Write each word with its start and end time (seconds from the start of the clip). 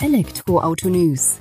Elektroauto 0.00 0.88
News. 0.88 1.40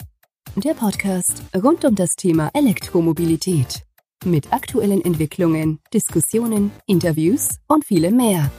Der 0.56 0.73
Podcast 0.73 1.44
rund 1.56 1.85
um 1.85 1.94
das 1.94 2.15
Thema 2.15 2.50
Elektromobilität. 2.56 3.83
Mit 4.26 4.52
aktuellen 4.52 5.06
Entwicklungen, 5.06 5.80
Diskussionen, 5.94 6.72
Interviews 6.88 7.60
und 7.68 7.86
vielem 7.86 8.18
mehr. 8.18 8.52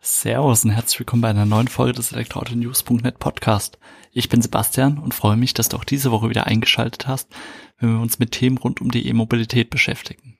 Servus 0.00 0.64
und 0.64 0.70
herzlich 0.70 1.00
willkommen 1.00 1.22
bei 1.22 1.30
einer 1.30 1.44
neuen 1.44 1.66
Folge 1.66 1.94
des 1.94 2.12
Elektroauto-News.net 2.12 3.18
Podcast. 3.18 3.80
Ich 4.12 4.28
bin 4.28 4.42
Sebastian 4.42 4.98
und 4.98 5.12
freue 5.12 5.36
mich, 5.36 5.54
dass 5.54 5.68
du 5.68 5.76
auch 5.76 5.84
diese 5.84 6.12
Woche 6.12 6.30
wieder 6.30 6.46
eingeschaltet 6.46 7.08
hast, 7.08 7.34
wenn 7.78 7.94
wir 7.94 8.00
uns 8.00 8.20
mit 8.20 8.30
Themen 8.30 8.58
rund 8.58 8.80
um 8.80 8.92
die 8.92 9.08
E-Mobilität 9.08 9.70
beschäftigen. 9.70 10.38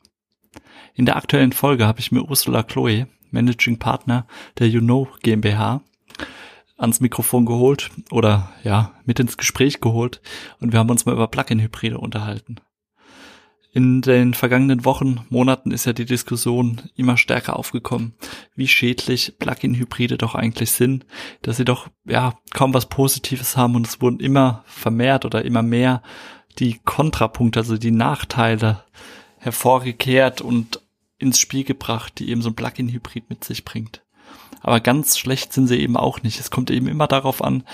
In 0.95 1.07
der 1.07 1.17
aktuellen 1.17 1.53
Folge 1.53 1.89
habe 1.89 1.99
ich 1.99 2.13
mir 2.13 2.23
Ursula 2.23 2.63
Chloe, 2.63 3.09
Managing 3.35 3.79
Partner 3.79 4.27
der 4.59 4.69
You 4.69 4.81
Know 4.81 5.09
GmbH, 5.23 5.83
ans 6.79 7.01
Mikrofon 7.01 7.45
geholt 7.45 7.91
oder 8.11 8.53
ja, 8.63 8.93
mit 9.05 9.21
ins 9.21 9.37
Gespräch 9.37 9.81
geholt 9.81 10.23
und 10.61 10.73
wir 10.73 10.79
haben 10.79 10.91
uns 10.91 11.05
mal 11.05 11.13
über 11.13 11.29
Plug-in-Hybride 11.29 11.99
unterhalten. 11.99 12.57
In 13.73 14.03
den 14.03 14.35
vergangenen 14.35 14.85
Wochen, 14.85 15.27
Monaten 15.31 15.73
ist 15.73 15.85
ja 15.85 15.93
die 15.93 16.05
Diskussion 16.05 16.83
immer 16.95 17.17
stärker 17.17 17.57
aufgekommen, 17.57 18.15
wie 18.55 18.69
schädlich 18.69 19.35
Plug-in-Hybride 19.41 20.17
doch 20.17 20.37
eigentlich 20.37 20.71
sind, 20.71 21.05
dass 21.43 21.57
sie 21.57 21.65
doch 21.65 21.89
ja 22.05 22.35
kaum 22.53 22.73
was 22.73 22.89
Positives 22.89 23.57
haben 23.57 23.75
und 23.75 23.89
es 23.89 24.01
wurden 24.01 24.21
immer 24.21 24.63
vermehrt 24.67 25.25
oder 25.25 25.45
immer 25.45 25.63
mehr 25.63 26.03
die 26.61 26.79
Kontrapunkte, 26.85 27.59
also 27.59 27.77
die 27.77 27.91
Nachteile 27.91 28.85
hervorgekehrt 29.39 30.41
und 30.41 30.81
ins 31.19 31.39
Spiel 31.39 31.65
gebracht, 31.65 32.19
die 32.19 32.31
eben 32.31 32.43
so 32.43 32.51
ein 32.51 32.57
Plug-in-Hybrid 32.57 33.31
mit 33.31 33.45
sich 33.45 33.65
bringt. 33.65 34.03
Aber 34.61 34.81
ganz 34.81 35.19
schlecht 35.19 35.53
sind 35.53 35.67
sie 35.67 35.79
eben 35.79 35.97
auch 35.97 36.23
nicht. 36.23 36.41
Es 36.41 36.51
kommt 36.51 36.71
eben 36.71 36.89
immer 36.89 37.07
darauf 37.07 37.43
an, 37.43 37.65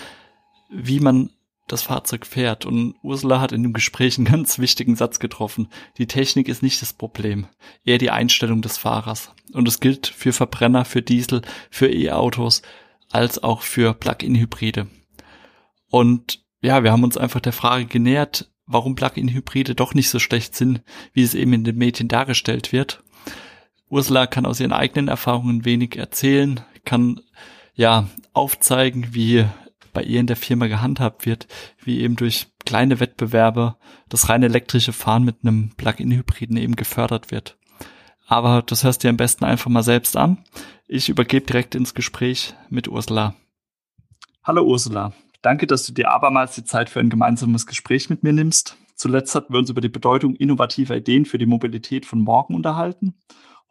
wie 0.71 1.01
man 1.01 1.31
das 1.69 1.83
Fahrzeug 1.83 2.27
fährt. 2.27 2.67
Und 2.67 2.97
Ursula 3.03 3.41
hat 3.41 3.53
in 3.53 3.63
dem 3.63 3.73
Gespräch 3.73 4.19
einen 4.19 4.25
ganz 4.31 4.59
wichtigen 4.59 4.97
Satz 4.97 5.19
getroffen. 5.19 5.69
Die 5.99 6.07
Technik 6.07 6.49
ist 6.49 6.63
nicht 6.63 6.83
das 6.83 6.93
Problem, 6.93 7.47
eher 7.85 7.99
die 7.99 8.11
Einstellung 8.11 8.63
des 8.63 8.77
Fahrers. 8.77 9.33
Und 9.53 9.69
es 9.69 9.81
gilt 9.81 10.07
für 10.07 10.33
Verbrenner, 10.33 10.85
für 10.85 11.03
Diesel, 11.03 11.43
für 11.71 11.89
E-Autos, 11.93 12.63
als 13.11 13.43
auch 13.43 13.63
für 13.63 13.95
Plug-in-Hybride. 13.95 14.89
Und 15.89 16.45
ja, 16.63 16.85
wir 16.85 16.93
haben 16.93 17.05
uns 17.05 17.17
einfach 17.17 17.41
der 17.41 17.53
Frage 17.53 17.87
genähert, 17.87 18.51
warum 18.67 18.95
Plug-in-Hybride 18.95 19.75
doch 19.75 19.95
nicht 19.95 20.11
so 20.11 20.19
schlecht 20.19 20.55
sind, 20.55 20.83
wie 21.13 21.23
es 21.23 21.35
eben 21.35 21.53
in 21.53 21.65
den 21.65 21.77
Medien 21.77 22.09
dargestellt 22.09 22.73
wird. 22.73 23.03
Ursula 23.91 24.29
kann 24.29 24.47
aus 24.47 24.61
ihren 24.61 24.73
eigenen 24.73 25.09
Erfahrungen 25.09 25.65
wenig 25.65 25.97
erzählen, 25.97 26.61
kann 26.85 27.21
ja 27.75 28.07
aufzeigen, 28.33 29.09
wie 29.15 29.45
bei 29.93 30.03
ihr 30.05 30.21
in 30.21 30.29
der 30.29 30.37
Firma 30.37 30.69
gehandhabt 30.69 31.27
wird, 31.27 31.49
wie 31.83 32.01
eben 32.01 32.15
durch 32.15 32.47
kleine 32.65 33.01
Wettbewerbe 33.01 33.77
das 34.09 34.29
rein 34.29 34.45
elektrische 34.45 34.93
Fahren 34.93 35.25
mit 35.25 35.39
einem 35.43 35.71
Plug-in-Hybriden 35.77 36.57
eben 36.57 36.77
gefördert 36.77 37.33
wird. 37.33 37.59
Aber 38.29 38.63
das 38.63 38.85
hörst 38.85 39.03
du 39.03 39.07
dir 39.07 39.11
am 39.11 39.17
besten 39.17 39.45
einfach 39.45 39.69
mal 39.69 39.83
selbst 39.83 40.17
an. 40.17 40.39
Ich 40.87 41.09
übergebe 41.09 41.47
direkt 41.47 41.75
ins 41.75 41.95
Gespräch 41.95 42.55
mit 42.69 42.87
Ursula. 42.87 43.35
Hallo 44.45 44.63
Ursula, 44.63 45.13
danke, 45.43 45.67
dass 45.67 45.85
du 45.85 45.93
dir 45.93 46.11
abermals 46.13 46.55
die 46.55 46.65
Zeit 46.65 46.91
für 46.91 47.01
ein 47.01 47.11
gemeinsames 47.11 47.67
Gespräch 47.67 48.09
mit 48.09 48.23
mir 48.23 48.33
nimmst. 48.33 48.77
Zuletzt 48.95 49.35
hatten 49.35 49.53
wir 49.53 49.59
uns 49.59 49.71
über 49.71 49.81
die 49.81 49.89
Bedeutung 49.89 50.37
innovativer 50.37 50.97
Ideen 50.97 51.25
für 51.25 51.39
die 51.39 51.47
Mobilität 51.47 52.07
von 52.07 52.21
morgen 52.21 52.55
unterhalten. 52.55 53.15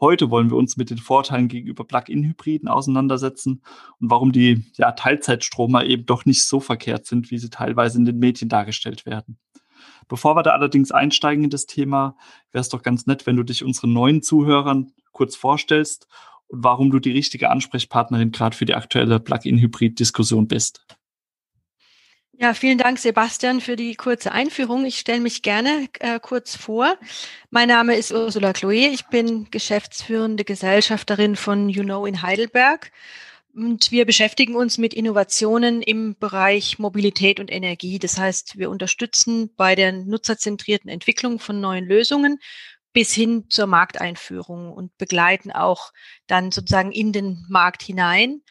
Heute 0.02 0.32
wollen 0.32 0.50
wir 0.50 0.56
uns 0.56 0.78
mit 0.78 0.90
den 0.90 0.98
Vorteilen 0.98 1.50
gegenüber 1.50 1.84
Plug-in-Hybriden 1.84 2.70
auseinandersetzen 2.70 3.62
und 4.00 4.10
warum 4.10 4.32
die 4.32 4.64
ja, 4.78 4.94
Teilzeitstromer 4.94 5.84
eben 5.86 6.06
doch 6.06 6.26
nicht 6.26 6.46
so 6.46 6.62
verkehrt 6.62 7.06
sind, 7.06 7.32
wie 7.32 7.38
sie 7.38 7.50
teilweise 7.50 7.98
in 7.98 8.06
den 8.06 8.18
Medien 8.18 8.48
dargestellt 8.48 9.06
werden. 9.06 9.38
Bevor 10.08 10.36
wir 10.36 10.44
da 10.44 10.52
allerdings 10.52 10.92
einsteigen 10.92 11.44
in 11.44 11.50
das 11.50 11.66
Thema, 11.66 12.16
wäre 12.52 12.62
es 12.62 12.70
doch 12.70 12.82
ganz 12.82 13.08
nett, 13.08 13.28
wenn 13.28 13.36
du 13.36 13.44
dich 13.44 13.64
unseren 13.64 13.92
neuen 13.92 14.22
Zuhörern 14.22 14.94
kurz 15.12 15.36
vorstellst 15.36 16.08
und 16.48 16.64
warum 16.64 16.92
du 16.92 17.00
die 17.00 17.12
richtige 17.12 17.50
Ansprechpartnerin 17.50 18.32
gerade 18.32 18.56
für 18.56 18.66
die 18.66 18.76
aktuelle 18.76 19.20
Plug-in-Hybrid-Diskussion 19.20 20.48
bist. 20.48 20.86
Ja, 22.42 22.54
vielen 22.54 22.78
Dank, 22.78 23.00
Sebastian, 23.00 23.60
für 23.60 23.76
die 23.76 23.96
kurze 23.96 24.32
Einführung. 24.32 24.86
Ich 24.86 24.98
stelle 24.98 25.20
mich 25.20 25.42
gerne 25.42 25.90
äh, 26.00 26.22
kurz 26.22 26.56
vor. 26.56 26.98
Mein 27.50 27.68
Name 27.68 27.98
ist 27.98 28.14
Ursula 28.14 28.54
Chloe. 28.54 28.88
Ich 28.88 29.08
bin 29.08 29.52
geschäftsführende 29.52 30.46
Gesellschafterin 30.46 31.36
von 31.36 31.68
You 31.68 31.84
Know 31.84 32.06
in 32.06 32.22
Heidelberg. 32.22 32.94
Und 33.54 33.92
wir 33.92 34.06
beschäftigen 34.06 34.56
uns 34.56 34.78
mit 34.78 34.94
Innovationen 34.94 35.82
im 35.82 36.16
Bereich 36.18 36.80
Mobilität 36.80 37.42
und 37.42 37.52
Energie. 37.52 38.00
Das 38.00 38.18
heißt, 38.18 38.58
wir 38.58 38.70
unterstützen 38.70 39.54
bei 39.58 39.76
der 39.76 39.92
nutzerzentrierten 39.92 40.90
Entwicklung 40.90 41.40
von 41.40 41.60
neuen 41.60 41.84
Lösungen 41.84 42.40
bis 42.94 43.12
hin 43.12 43.48
zur 43.50 43.68
Markteinführung 43.68 44.72
und 44.72 44.98
begleiten 44.98 45.52
auch 45.52 45.92
dann 46.28 46.54
sozusagen 46.54 46.94
in 46.94 47.12
den 47.12 47.46
Markt 47.50 47.84
hinein. 47.84 48.44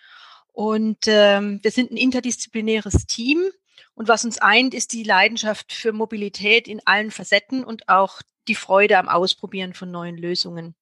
Und 0.53 1.07
ähm, 1.07 1.61
wir 1.63 1.71
sind 1.71 1.91
ein 1.91 1.97
interdisziplinäres 1.97 3.07
Team 3.07 3.51
und 3.95 4.09
was 4.09 4.25
uns 4.25 4.39
eint, 4.39 4.75
ist 4.75 4.93
die 4.93 5.03
Leidenschaft 5.03 5.73
für 5.73 5.93
Mobilität 5.93 6.69
in 6.69 6.81
allen 6.85 7.11
Facetten 7.11 7.65
und 7.65 7.89
auch 7.89 8.23
die 8.47 8.55
Freude 8.55 8.99
am 8.99 9.09
Ausprobieren 9.09 9.75
von 9.75 9.91
neuen 9.91 10.17
Lösungen. 10.17 10.75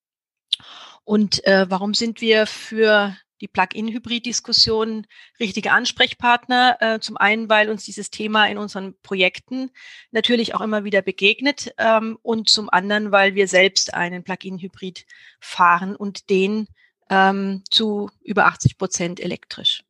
Und 1.04 1.44
äh, 1.44 1.66
warum 1.68 1.94
sind 1.94 2.20
wir 2.20 2.46
für 2.46 3.16
die 3.40 3.48
Plug-in-Hybrid-Diskussion 3.48 5.06
richtige 5.38 5.72
Ansprechpartner. 5.72 6.76
Äh, 6.80 7.00
zum 7.00 7.16
einen, 7.16 7.48
weil 7.48 7.68
uns 7.68 7.84
dieses 7.84 8.10
Thema 8.10 8.46
in 8.46 8.58
unseren 8.58 8.94
Projekten 9.02 9.70
natürlich 10.10 10.54
auch 10.54 10.60
immer 10.60 10.84
wieder 10.84 11.02
begegnet 11.02 11.74
ähm, 11.78 12.18
und 12.22 12.48
zum 12.48 12.70
anderen, 12.70 13.12
weil 13.12 13.34
wir 13.34 13.48
selbst 13.48 13.94
einen 13.94 14.24
Plug-in-Hybrid 14.24 15.06
fahren 15.40 15.96
und 15.96 16.30
den 16.30 16.68
ähm, 17.10 17.62
zu 17.70 18.10
über 18.22 18.46
80 18.46 18.78
Prozent 18.78 19.20
elektrisch. 19.20 19.82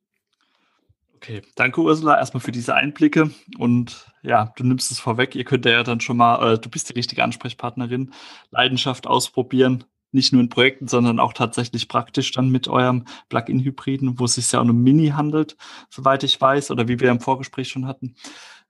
Okay, 1.17 1.41
danke 1.55 1.81
Ursula 1.81 2.15
erstmal 2.15 2.41
für 2.41 2.51
diese 2.51 2.75
Einblicke 2.75 3.31
und 3.57 4.05
ja, 4.21 4.53
du 4.55 4.63
nimmst 4.63 4.91
es 4.91 4.99
vorweg. 4.99 5.33
Ihr 5.33 5.45
könnt 5.45 5.65
ja 5.65 5.81
dann 5.81 5.99
schon 5.99 6.15
mal, 6.15 6.53
äh, 6.53 6.59
du 6.59 6.69
bist 6.69 6.89
die 6.89 6.93
richtige 6.93 7.23
Ansprechpartnerin, 7.23 8.13
Leidenschaft 8.51 9.07
ausprobieren, 9.07 9.85
nicht 10.11 10.31
nur 10.31 10.43
in 10.43 10.49
Projekten, 10.49 10.87
sondern 10.87 11.19
auch 11.19 11.33
tatsächlich 11.33 11.87
praktisch 11.87 12.31
dann 12.33 12.49
mit 12.49 12.67
eurem 12.67 13.05
Plug-in-Hybriden, 13.29 14.19
wo 14.19 14.25
es 14.25 14.35
sich 14.35 14.51
ja 14.51 14.59
um 14.59 14.69
ein 14.69 14.83
Mini 14.83 15.07
handelt, 15.07 15.57
soweit 15.89 16.23
ich 16.23 16.39
weiß, 16.39 16.69
oder 16.69 16.87
wie 16.87 16.99
wir 16.99 17.09
im 17.09 17.19
Vorgespräch 17.19 17.69
schon 17.69 17.87
hatten. 17.87 18.15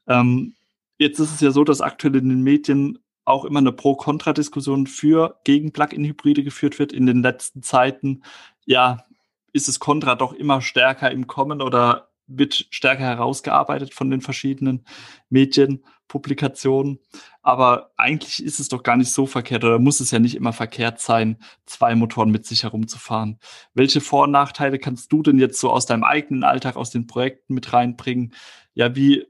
Ähm, 0.08 0.56
jetzt 0.98 1.20
ist 1.20 1.34
es 1.34 1.42
ja 1.42 1.52
so, 1.52 1.66
dass 1.66 1.82
aktuell 1.82 2.16
in 2.16 2.30
den 2.30 2.44
Medien 2.44 3.00
auch 3.26 3.44
immer 3.44 3.60
eine 3.60 3.74
Pro-Kontra-Diskussion 3.74 4.88
für 4.88 5.38
gegen 5.44 5.74
Plug-in-Hybride 5.74 6.46
geführt 6.46 6.80
wird. 6.80 6.94
In 6.94 7.08
den 7.08 7.22
letzten 7.22 7.62
Zeiten, 7.62 8.24
ja, 8.66 9.04
ist 9.52 9.68
es 9.68 9.80
Kontra 9.80 10.16
doch 10.16 10.32
immer 10.32 10.62
stärker 10.62 11.12
im 11.12 11.28
Kommen 11.28 11.62
oder 11.62 12.07
wird 12.28 12.68
stärker 12.72 13.04
herausgearbeitet 13.04 13.94
von 13.94 14.10
den 14.10 14.22
verschiedenen 14.22 14.86
Medienpublikationen. 15.30 17.00
Aber 17.42 17.92
eigentlich 17.98 18.44
ist 18.44 18.60
es 18.60 18.68
doch 18.68 18.84
gar 18.84 18.98
nicht 18.98 19.12
so 19.12 19.26
verkehrt 19.26 19.64
oder 19.64 19.80
muss 19.80 20.00
es 20.00 20.12
ja 20.12 20.20
nicht 20.20 20.36
immer 20.36 20.54
verkehrt 20.54 21.00
sein, 21.00 21.38
zwei 21.66 21.96
Motoren 21.96 22.32
mit 22.32 22.46
sich 22.46 22.64
herumzufahren. 22.64 23.40
Welche 23.74 24.02
Vor- 24.02 24.26
und 24.26 24.32
Nachteile 24.32 24.80
kannst 24.80 25.12
du 25.12 25.24
denn 25.24 25.40
jetzt 25.40 25.60
so 25.60 25.72
aus 25.72 25.86
deinem 25.86 26.04
eigenen 26.04 26.44
Alltag, 26.44 26.76
aus 26.76 26.92
den 26.92 27.08
Projekten 27.08 27.54
mit 27.54 27.72
reinbringen? 27.74 28.34
Ja, 28.74 28.96
wie, 28.96 29.26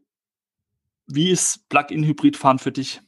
wie 1.05 1.29
ist 1.29 1.69
Plug-in-Hybridfahren 1.69 2.59
für 2.59 2.71
dich? 2.71 3.01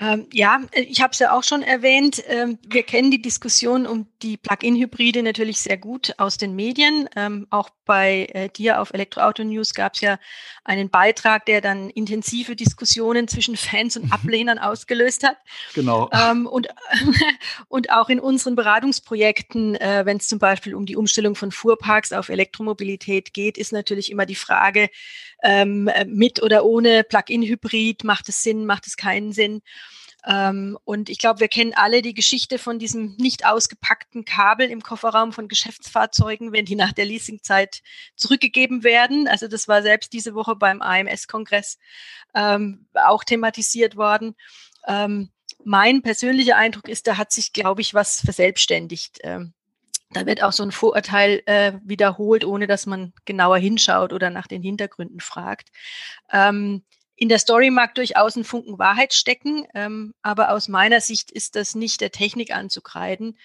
Ähm, 0.00 0.26
ja, 0.32 0.62
äh, 0.72 0.82
ich 0.82 1.00
habe 1.00 1.12
es 1.12 1.18
ja 1.18 1.32
auch 1.32 1.44
schon 1.44 1.62
erwähnt. 1.62 2.22
Ähm, 2.26 2.58
wir 2.66 2.82
kennen 2.82 3.10
die 3.10 3.22
Diskussion 3.22 3.86
um 3.86 4.06
die 4.22 4.36
Plug-in-Hybride 4.36 5.22
natürlich 5.22 5.60
sehr 5.60 5.76
gut 5.76 6.14
aus 6.18 6.38
den 6.38 6.56
Medien. 6.56 7.08
Ähm, 7.14 7.46
auch 7.50 7.70
bei 7.84 8.26
äh, 8.32 8.48
dir 8.48 8.80
auf 8.80 8.92
Elektroauto 8.92 9.44
News 9.44 9.74
gab 9.74 9.94
es 9.94 10.00
ja 10.00 10.18
einen 10.64 10.90
Beitrag, 10.90 11.46
der 11.46 11.60
dann 11.60 11.90
intensive 11.90 12.56
Diskussionen 12.56 13.28
zwischen 13.28 13.56
Fans 13.56 13.96
und 13.96 14.06
mhm. 14.06 14.12
Ablehnern 14.12 14.58
ausgelöst 14.58 15.24
hat. 15.24 15.36
Genau. 15.74 16.10
Und, 16.50 16.68
und 17.68 17.90
auch 17.90 18.08
in 18.08 18.20
unseren 18.20 18.56
Beratungsprojekten, 18.56 19.76
äh, 19.76 20.02
wenn 20.04 20.16
es 20.16 20.28
zum 20.28 20.38
Beispiel 20.38 20.74
um 20.74 20.86
die 20.86 20.96
Umstellung 20.96 21.34
von 21.34 21.52
Fuhrparks 21.52 22.12
auf 22.12 22.28
Elektromobilität 22.28 23.34
geht, 23.34 23.58
ist 23.58 23.72
natürlich 23.72 24.10
immer 24.10 24.26
die 24.26 24.34
Frage, 24.34 24.88
ähm, 25.42 25.90
mit 26.06 26.42
oder 26.42 26.64
ohne 26.64 27.04
Plug-in-Hybrid, 27.04 28.04
macht 28.04 28.28
es 28.28 28.42
Sinn, 28.42 28.66
macht 28.66 28.86
es 28.86 28.96
keinen 28.96 29.32
Sinn? 29.32 29.62
Ähm, 30.24 30.78
und 30.84 31.08
ich 31.08 31.18
glaube, 31.18 31.40
wir 31.40 31.48
kennen 31.48 31.72
alle 31.74 32.00
die 32.00 32.14
Geschichte 32.14 32.58
von 32.58 32.78
diesem 32.78 33.16
nicht 33.16 33.44
ausgepackten 33.44 34.24
Kabel 34.24 34.70
im 34.70 34.82
Kofferraum 34.82 35.32
von 35.32 35.48
Geschäftsfahrzeugen, 35.48 36.52
wenn 36.52 36.64
die 36.64 36.76
nach 36.76 36.92
der 36.92 37.06
Leasingzeit 37.06 37.82
zurückgegeben 38.14 38.84
werden. 38.84 39.26
Also 39.26 39.48
das 39.48 39.66
war 39.66 39.82
selbst 39.82 40.12
diese 40.12 40.34
Woche 40.34 40.54
beim 40.54 40.80
AMS-Kongress 40.80 41.78
ähm, 42.34 42.86
auch 42.94 43.24
thematisiert 43.24 43.96
worden. 43.96 44.36
Ähm, 44.86 45.30
mein 45.64 46.02
persönlicher 46.02 46.56
Eindruck 46.56 46.88
ist, 46.88 47.06
da 47.06 47.16
hat 47.16 47.32
sich, 47.32 47.52
glaube 47.52 47.80
ich, 47.80 47.94
was 47.94 48.20
verselbstständigt. 48.20 49.18
Ähm, 49.22 49.54
Da 50.12 50.26
wird 50.26 50.42
auch 50.42 50.52
so 50.52 50.62
ein 50.62 50.72
Vorurteil 50.72 51.42
äh, 51.46 51.72
wiederholt, 51.84 52.44
ohne 52.44 52.66
dass 52.66 52.86
man 52.86 53.12
genauer 53.24 53.58
hinschaut 53.58 54.12
oder 54.12 54.30
nach 54.30 54.46
den 54.46 54.62
Hintergründen 54.62 55.20
fragt. 55.20 55.70
Ähm, 56.30 56.82
in 57.16 57.28
der 57.28 57.38
Story 57.38 57.70
mag 57.70 57.94
durchaus 57.94 58.36
ein 58.36 58.44
Funken 58.44 58.78
Wahrheit 58.78 59.14
stecken, 59.14 59.66
ähm, 59.74 60.12
aber 60.22 60.50
aus 60.50 60.68
meiner 60.68 61.00
Sicht 61.00 61.30
ist 61.30 61.56
das 61.56 61.74
nicht 61.74 62.00
der 62.00 62.10
Technik 62.10 62.54
anzukreiden. 62.54 63.38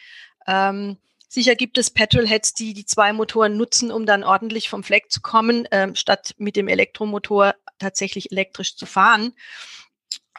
Ähm, 0.48 0.98
sicher 1.28 1.56
gibt 1.56 1.78
es 1.78 1.92
Petrolheads, 1.92 2.54
die 2.54 2.74
die 2.74 2.86
zwei 2.86 3.14
Motoren 3.14 3.56
nutzen, 3.56 3.92
um 3.92 4.06
dann 4.06 4.24
ordentlich 4.24 4.70
vom 4.70 4.84
Fleck 4.84 5.12
zu 5.12 5.22
kommen, 5.22 5.68
ähm, 5.72 5.96
statt 5.96 6.34
mit 6.38 6.56
dem 6.56 6.68
Elektromotor 6.68 7.56
tatsächlich 7.78 8.32
elektrisch 8.32 8.76
zu 8.76 8.86
fahren. 8.86 9.34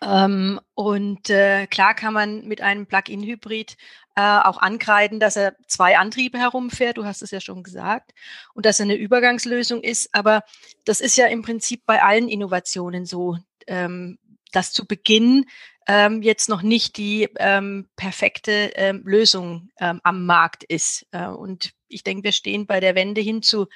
Ähm, 0.03 0.61
und 0.75 1.29
äh, 1.31 1.67
klar 1.67 1.95
kann 1.95 2.15
man 2.15 2.47
mit 2.47 2.61
einem 2.61 2.87
Plug-in-Hybrid 2.87 3.77
äh, 4.15 4.21
auch 4.21 4.59
ankreiden, 4.59 5.21
dass 5.21 5.37
er 5.37 5.57
zwei 5.67 5.99
Antriebe 5.99 6.39
herumfährt. 6.39 6.99
Du 6.99 7.05
hast 7.05 7.23
es 7.23 7.31
ja 7.31 7.41
schon 7.41 7.63
gesagt. 7.63 8.13
Und 8.55 8.67
dass 8.67 8.81
er 8.81 8.85
eine 8.85 8.97
Übergangslösung 8.97 9.83
ist. 9.83 10.09
Aber 10.13 10.43
das 10.85 11.01
ist 11.01 11.17
ja 11.17 11.27
im 11.27 11.43
Prinzip 11.43 11.83
bei 11.87 12.03
allen 12.03 12.29
Innovationen 12.29 13.07
so, 13.07 13.39
ähm, 13.67 14.19
dass 14.53 14.73
zu 14.73 14.87
Beginn 14.87 15.47
ähm, 15.87 16.23
jetzt 16.23 16.49
noch 16.49 16.63
nicht 16.63 16.97
die 16.97 17.29
ähm, 17.39 17.89
perfekte 17.97 18.73
ähm, 18.75 19.03
Lösung 19.05 19.71
ähm, 19.81 20.01
am 20.05 20.27
Markt 20.27 20.65
ist. 20.65 21.07
Äh, 21.13 21.27
und 21.27 21.71
ich 21.89 22.05
denke, 22.05 22.25
wir 22.25 22.33
stehen 22.33 22.67
bei 22.67 22.81
der 22.81 22.95
Wende 22.95 23.21
hin 23.21 23.43
zu 23.43 23.67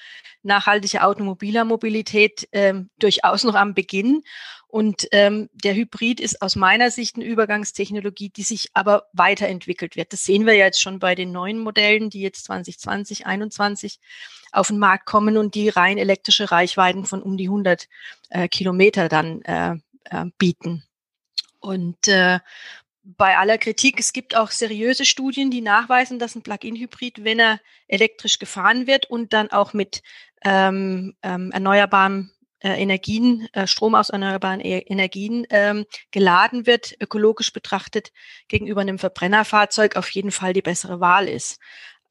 nachhaltiger 0.43 1.07
automobiler 1.07 1.65
Mobilität 1.65 2.49
ähm, 2.53 2.91
durchaus 2.99 3.45
noch 3.45 3.55
am 3.55 3.75
Beginn. 3.75 4.23
Und 4.69 5.07
ähm, 5.13 5.51
der 5.53 5.75
Hybrid 5.75 6.19
ist 6.19 6.41
aus 6.41 6.57
meiner 6.57 6.91
Sicht 6.91 7.17
eine 7.17 7.27
Übergangstechnologie, 7.27 8.31
die 8.31 8.43
sich 8.43 8.71
aber 8.73 9.05
weiterentwickelt 9.13 9.97
wird. 9.97 10.15
Das 10.15 10.25
sehen 10.25 10.47
wir 10.47 10.55
ja 10.55 10.65
jetzt 10.65 10.81
schon 10.81 10.99
bei 10.99 11.15
den 11.15 11.31
neuen 11.31 11.59
Modellen, 11.59 12.09
die 12.09 12.23
jetzt 12.23 12.45
2020, 12.47 13.19
2021 13.19 14.01
auf 14.51 14.69
den 14.69 14.79
Markt 14.79 15.05
kommen 15.05 15.37
und 15.37 15.55
die 15.55 15.69
rein 15.69 15.99
elektrische 15.99 16.51
Reichweiten 16.51 17.05
von 17.05 17.23
um 17.23 17.37
die 17.37 17.49
100 17.49 17.89
äh, 18.31 18.49
Kilometer 18.49 19.09
dann 19.11 19.43
äh, 19.43 19.77
äh, 20.05 20.27
bieten. 20.39 20.85
Und 21.61 22.09
äh, 22.09 22.41
bei 23.05 23.37
aller 23.37 23.59
Kritik, 23.59 23.99
es 23.99 24.13
gibt 24.13 24.37
auch 24.37 24.51
seriöse 24.51 25.05
Studien, 25.05 25.51
die 25.51 25.61
nachweisen, 25.61 26.19
dass 26.19 26.35
ein 26.35 26.43
Plug-in-Hybrid, 26.43 27.25
wenn 27.25 27.41
er 27.41 27.61
elektrisch 27.89 28.39
gefahren 28.39 28.87
wird 28.87 29.11
und 29.11 29.33
dann 29.33 29.51
auch 29.51 29.73
mit 29.73 30.03
ähm, 30.45 31.15
ähm, 31.23 31.51
erneuerbaren 31.51 32.33
äh, 32.61 32.81
Energien, 32.81 33.49
äh, 33.53 33.67
Strom 33.67 33.95
aus 33.95 34.11
erneuerbaren 34.11 34.61
e 34.61 34.79
Energien 34.87 35.47
ähm, 35.51 35.85
geladen 36.13 36.67
wird, 36.67 36.95
ökologisch 37.01 37.53
betrachtet 37.53 38.13
gegenüber 38.49 38.81
einem 38.81 38.99
Verbrennerfahrzeug 38.99 39.97
auf 39.97 40.09
jeden 40.11 40.31
Fall 40.31 40.53
die 40.53 40.63
bessere 40.63 41.01
Wahl 41.01 41.29
ist. 41.29 41.59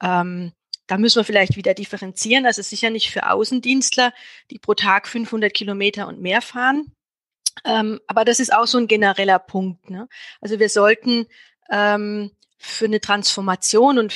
Ähm, 0.04 0.52
da 0.88 0.98
müssen 0.98 1.20
wir 1.20 1.24
vielleicht 1.24 1.56
wieder 1.56 1.74
differenzieren. 1.74 2.46
Also 2.46 2.62
sicher 2.62 2.90
nicht 2.90 3.12
für 3.12 3.30
Außendienstler, 3.30 4.12
die 4.50 4.60
pro 4.60 4.74
Tag 4.74 5.08
500 5.08 5.54
Kilometer 5.54 6.08
und 6.08 6.20
mehr 6.20 6.42
fahren. 6.42 6.92
Ähm, 7.66 8.00
aber 8.08 8.26
das 8.26 8.40
ist 8.40 8.54
auch 8.54 8.68
so 8.68 8.78
ein 8.78 8.88
genereller 8.88 9.40
Punkt. 9.40 9.90
Ne? 9.90 10.08
Also 10.40 10.60
wir 10.60 10.70
sollten 10.70 11.28
ähm, 11.70 12.32
für 12.58 12.86
eine 12.86 13.02
Transformation 13.02 13.98
und 13.98 14.14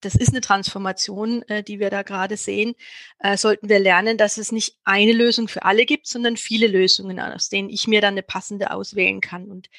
das 0.00 0.14
ist 0.14 0.30
eine 0.30 0.40
Transformation, 0.40 1.42
äh, 1.48 1.62
die 1.62 1.80
wir 1.80 1.90
da 1.90 2.02
gerade 2.02 2.36
sehen, 2.36 2.74
äh, 3.18 3.36
sollten 3.36 3.68
wir 3.68 3.78
lernen, 3.78 4.18
dass 4.18 4.36
es 4.36 4.52
nicht 4.52 4.76
eine 4.84 5.12
Lösung 5.12 5.48
für 5.48 5.62
alle 5.62 5.86
gibt, 5.86 6.06
sondern 6.06 6.36
viele 6.36 6.66
Lösungen, 6.66 7.18
aus 7.18 7.48
denen 7.48 7.70
ich 7.70 7.86
mir 7.86 8.00
dann 8.00 8.14
eine 8.14 8.22
passende 8.22 8.70
auswählen 8.70 9.20
kann. 9.20 9.50
Und 9.50 9.70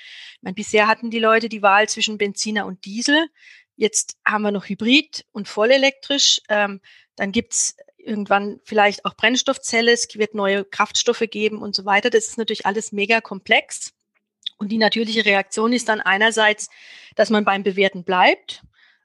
meine, 0.41 0.55
bisher 0.55 0.87
hatten 0.87 1.11
die 1.11 1.19
Leute 1.19 1.47
die 1.47 1.61
Wahl 1.61 1.87
zwischen 1.87 2.17
Benziner 2.17 2.65
und 2.65 2.85
Diesel. 2.85 3.27
Jetzt 3.75 4.17
haben 4.25 4.41
wir 4.41 4.51
noch 4.51 4.67
Hybrid 4.67 5.25
und 5.31 5.47
vollelektrisch. 5.47 6.41
Ähm, 6.49 6.81
dann 7.15 7.31
gibt's 7.31 7.77
irgendwann 8.05 8.59
vielleicht 8.63 9.05
auch 9.05 9.15
Brennstoffzelle, 9.15 9.91
es 9.91 10.07
wird 10.15 10.35
neue 10.35 10.63
Kraftstoffe 10.63 11.23
geben 11.29 11.57
und 11.57 11.75
so 11.75 11.85
weiter. 11.85 12.09
Das 12.09 12.27
ist 12.27 12.37
natürlich 12.37 12.65
alles 12.65 12.91
mega 12.91 13.21
komplex. 13.21 13.93
Und 14.57 14.71
die 14.71 14.77
natürliche 14.77 15.25
Reaktion 15.25 15.73
ist 15.73 15.89
dann 15.89 16.01
einerseits, 16.01 16.69
dass 17.15 17.29
man 17.29 17.43
beim 17.43 17.63
Bewerten 17.63 18.03
bleibt 18.03 18.63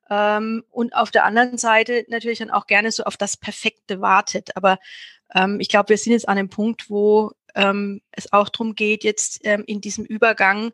ähm, 0.08 0.64
und 0.70 0.94
auf 0.94 1.10
der 1.10 1.24
anderen 1.24 1.58
Seite 1.58 2.04
natürlich 2.08 2.38
dann 2.38 2.50
auch 2.50 2.66
gerne 2.66 2.92
so 2.92 3.04
auf 3.04 3.16
das 3.16 3.36
Perfekte 3.36 4.00
wartet. 4.00 4.56
Aber 4.56 4.78
ähm, 5.34 5.58
ich 5.60 5.68
glaube, 5.68 5.90
wir 5.90 5.98
sind 5.98 6.12
jetzt 6.12 6.28
an 6.28 6.38
einem 6.38 6.50
Punkt, 6.50 6.90
wo 6.90 7.32
ähm, 7.54 8.00
es 8.12 8.32
auch 8.32 8.48
darum 8.48 8.74
geht, 8.74 9.02
jetzt 9.02 9.40
ähm, 9.44 9.64
in 9.66 9.80
diesem 9.80 10.04
Übergang 10.04 10.72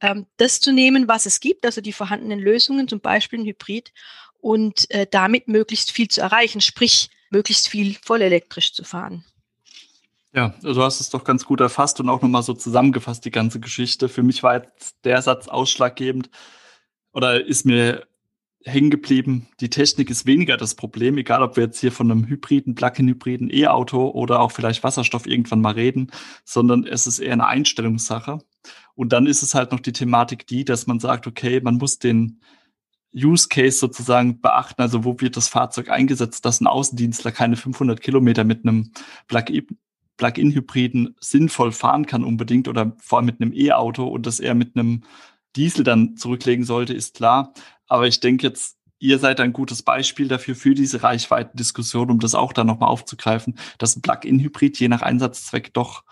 ähm, 0.00 0.26
das 0.36 0.60
zu 0.60 0.72
nehmen, 0.72 1.08
was 1.08 1.26
es 1.26 1.40
gibt, 1.40 1.64
also 1.64 1.80
die 1.80 1.92
vorhandenen 1.92 2.38
Lösungen, 2.38 2.88
zum 2.88 3.00
Beispiel 3.00 3.40
ein 3.40 3.46
Hybrid, 3.46 3.92
und 4.40 4.90
äh, 4.90 5.06
damit 5.10 5.48
möglichst 5.48 5.90
viel 5.90 6.08
zu 6.08 6.20
erreichen, 6.20 6.60
sprich 6.60 7.10
möglichst 7.30 7.68
viel 7.68 7.96
vollelektrisch 8.02 8.72
zu 8.72 8.84
fahren. 8.84 9.24
Ja, 10.32 10.54
du 10.62 10.82
hast 10.82 11.00
es 11.00 11.10
doch 11.10 11.24
ganz 11.24 11.44
gut 11.44 11.60
erfasst 11.60 12.00
und 12.00 12.08
auch 12.08 12.22
nochmal 12.22 12.42
so 12.42 12.52
zusammengefasst, 12.52 13.24
die 13.24 13.30
ganze 13.30 13.60
Geschichte. 13.60 14.08
Für 14.08 14.22
mich 14.22 14.42
war 14.42 14.62
jetzt 14.62 14.96
der 15.04 15.22
Satz 15.22 15.48
ausschlaggebend 15.48 16.30
oder 17.12 17.44
ist 17.44 17.64
mir 17.64 18.06
hängen 18.64 18.90
geblieben, 18.90 19.48
die 19.60 19.70
Technik 19.70 20.10
ist 20.10 20.26
weniger 20.26 20.56
das 20.56 20.74
Problem, 20.74 21.16
egal 21.16 21.42
ob 21.42 21.56
wir 21.56 21.64
jetzt 21.64 21.80
hier 21.80 21.92
von 21.92 22.10
einem 22.10 22.26
Hybriden, 22.26 22.74
Plug-in-Hybriden, 22.74 23.50
E-Auto 23.50 24.08
oder 24.10 24.40
auch 24.40 24.52
vielleicht 24.52 24.84
Wasserstoff 24.84 25.26
irgendwann 25.26 25.60
mal 25.60 25.74
reden, 25.74 26.10
sondern 26.44 26.84
es 26.84 27.06
ist 27.06 27.18
eher 27.18 27.32
eine 27.32 27.46
Einstellungssache. 27.46 28.38
Und 28.94 29.12
dann 29.12 29.26
ist 29.26 29.42
es 29.42 29.54
halt 29.54 29.72
noch 29.72 29.80
die 29.80 29.92
Thematik 29.92 30.46
die, 30.46 30.64
dass 30.64 30.86
man 30.86 31.00
sagt, 31.00 31.26
okay, 31.26 31.60
man 31.60 31.76
muss 31.76 31.98
den 31.98 32.40
Use 33.24 33.48
Case 33.48 33.78
sozusagen 33.78 34.40
beachten, 34.40 34.82
also 34.82 35.04
wo 35.04 35.20
wird 35.20 35.36
das 35.36 35.48
Fahrzeug 35.48 35.90
eingesetzt, 35.90 36.44
dass 36.44 36.60
ein 36.60 36.66
Außendienstler 36.66 37.32
keine 37.32 37.56
500 37.56 38.00
Kilometer 38.00 38.44
mit 38.44 38.64
einem 38.64 38.92
Plug-in-Hybriden 39.28 41.16
sinnvoll 41.20 41.72
fahren 41.72 42.06
kann 42.06 42.24
unbedingt 42.24 42.68
oder 42.68 42.96
vor 42.98 43.18
allem 43.18 43.26
mit 43.26 43.40
einem 43.40 43.52
E-Auto 43.52 44.06
und 44.06 44.26
das 44.26 44.40
eher 44.40 44.54
mit 44.54 44.76
einem 44.76 45.02
Diesel 45.56 45.84
dann 45.84 46.16
zurücklegen 46.16 46.64
sollte, 46.64 46.94
ist 46.94 47.16
klar. 47.16 47.52
Aber 47.86 48.06
ich 48.06 48.20
denke 48.20 48.46
jetzt, 48.46 48.76
ihr 48.98 49.18
seid 49.18 49.40
ein 49.40 49.52
gutes 49.52 49.82
Beispiel 49.82 50.28
dafür, 50.28 50.54
für 50.54 50.74
diese 50.74 51.02
Reichweitendiskussion, 51.02 52.10
um 52.10 52.20
das 52.20 52.34
auch 52.34 52.52
dann 52.52 52.66
nochmal 52.66 52.88
aufzugreifen, 52.90 53.58
dass 53.78 53.96
ein 53.96 54.02
Plug-in-Hybrid 54.02 54.78
je 54.78 54.88
nach 54.88 55.02
Einsatzzweck 55.02 55.72
doch 55.72 56.04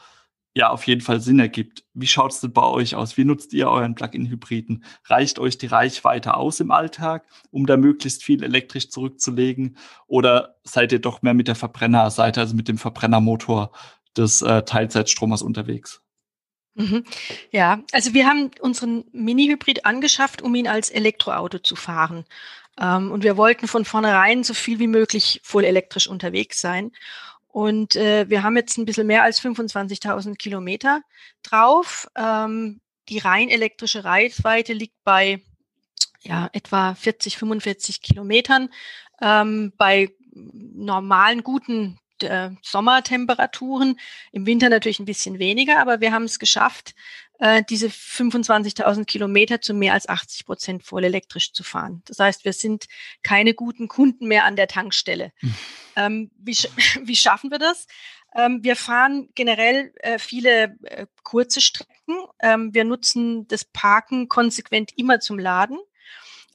ja 0.56 0.70
auf 0.70 0.86
jeden 0.86 1.02
Fall 1.02 1.20
Sinn 1.20 1.38
ergibt. 1.38 1.84
Wie 1.92 2.06
schaut 2.06 2.32
es 2.32 2.40
denn 2.40 2.54
bei 2.54 2.62
euch 2.62 2.94
aus? 2.94 3.18
Wie 3.18 3.26
nutzt 3.26 3.52
ihr 3.52 3.68
euren 3.68 3.94
Plug-in-Hybriden? 3.94 4.84
Reicht 5.04 5.38
euch 5.38 5.58
die 5.58 5.66
Reichweite 5.66 6.34
aus 6.34 6.60
im 6.60 6.70
Alltag, 6.70 7.26
um 7.50 7.66
da 7.66 7.76
möglichst 7.76 8.24
viel 8.24 8.42
elektrisch 8.42 8.88
zurückzulegen? 8.88 9.76
Oder 10.06 10.56
seid 10.64 10.92
ihr 10.92 10.98
doch 10.98 11.20
mehr 11.20 11.34
mit 11.34 11.46
der 11.46 11.56
Verbrennerseite, 11.56 12.40
also 12.40 12.56
mit 12.56 12.68
dem 12.68 12.78
Verbrennermotor 12.78 13.70
des 14.16 14.40
äh, 14.40 14.62
Teilzeitstromers 14.62 15.42
unterwegs? 15.42 16.00
Mhm. 16.72 17.04
Ja, 17.50 17.82
also 17.92 18.14
wir 18.14 18.26
haben 18.26 18.50
unseren 18.60 19.04
Mini-Hybrid 19.12 19.84
angeschafft, 19.84 20.40
um 20.40 20.54
ihn 20.54 20.68
als 20.68 20.88
Elektroauto 20.88 21.58
zu 21.58 21.76
fahren. 21.76 22.24
Ähm, 22.80 23.10
und 23.10 23.24
wir 23.24 23.36
wollten 23.36 23.68
von 23.68 23.84
vornherein 23.84 24.42
so 24.42 24.54
viel 24.54 24.78
wie 24.78 24.86
möglich 24.86 25.42
voll 25.44 25.64
elektrisch 25.64 26.06
unterwegs 26.06 26.62
sein. 26.62 26.92
Und 27.56 27.96
äh, 27.96 28.28
wir 28.28 28.42
haben 28.42 28.54
jetzt 28.54 28.76
ein 28.76 28.84
bisschen 28.84 29.06
mehr 29.06 29.22
als 29.22 29.40
25.000 29.40 30.36
Kilometer 30.36 31.00
drauf. 31.42 32.06
Ähm, 32.14 32.82
die 33.08 33.16
rein 33.16 33.48
elektrische 33.48 34.04
Reichweite 34.04 34.74
liegt 34.74 35.02
bei 35.04 35.40
ja, 36.20 36.50
etwa 36.52 36.94
40, 36.94 37.38
45 37.38 38.02
Kilometern. 38.02 38.68
Ähm, 39.22 39.72
bei 39.78 40.10
normalen, 40.34 41.42
guten 41.42 41.98
äh, 42.20 42.50
Sommertemperaturen, 42.60 43.98
im 44.32 44.44
Winter 44.44 44.68
natürlich 44.68 44.98
ein 44.98 45.06
bisschen 45.06 45.38
weniger, 45.38 45.80
aber 45.80 46.02
wir 46.02 46.12
haben 46.12 46.24
es 46.24 46.38
geschafft, 46.38 46.94
äh, 47.38 47.62
diese 47.68 47.88
25.000 47.88 49.04
Kilometer 49.04 49.60
zu 49.60 49.74
mehr 49.74 49.92
als 49.92 50.08
80 50.08 50.46
Prozent 50.46 50.84
voll 50.84 51.04
elektrisch 51.04 51.52
zu 51.52 51.62
fahren. 51.64 52.02
Das 52.06 52.18
heißt, 52.18 52.44
wir 52.44 52.52
sind 52.52 52.86
keine 53.22 53.54
guten 53.54 53.88
Kunden 53.88 54.26
mehr 54.26 54.44
an 54.44 54.56
der 54.56 54.68
Tankstelle. 54.68 55.32
Hm. 55.38 55.54
Ähm, 55.96 56.30
wie, 56.38 56.56
wie 57.02 57.16
schaffen 57.16 57.50
wir 57.50 57.58
das? 57.58 57.86
Ähm, 58.34 58.62
wir 58.62 58.76
fahren 58.76 59.28
generell 59.34 59.92
äh, 59.96 60.18
viele 60.18 60.76
äh, 60.84 61.06
kurze 61.22 61.60
Strecken. 61.60 62.16
Ähm, 62.40 62.74
wir 62.74 62.84
nutzen 62.84 63.48
das 63.48 63.64
Parken 63.64 64.28
konsequent 64.28 64.92
immer 64.96 65.20
zum 65.20 65.38
Laden. 65.38 65.78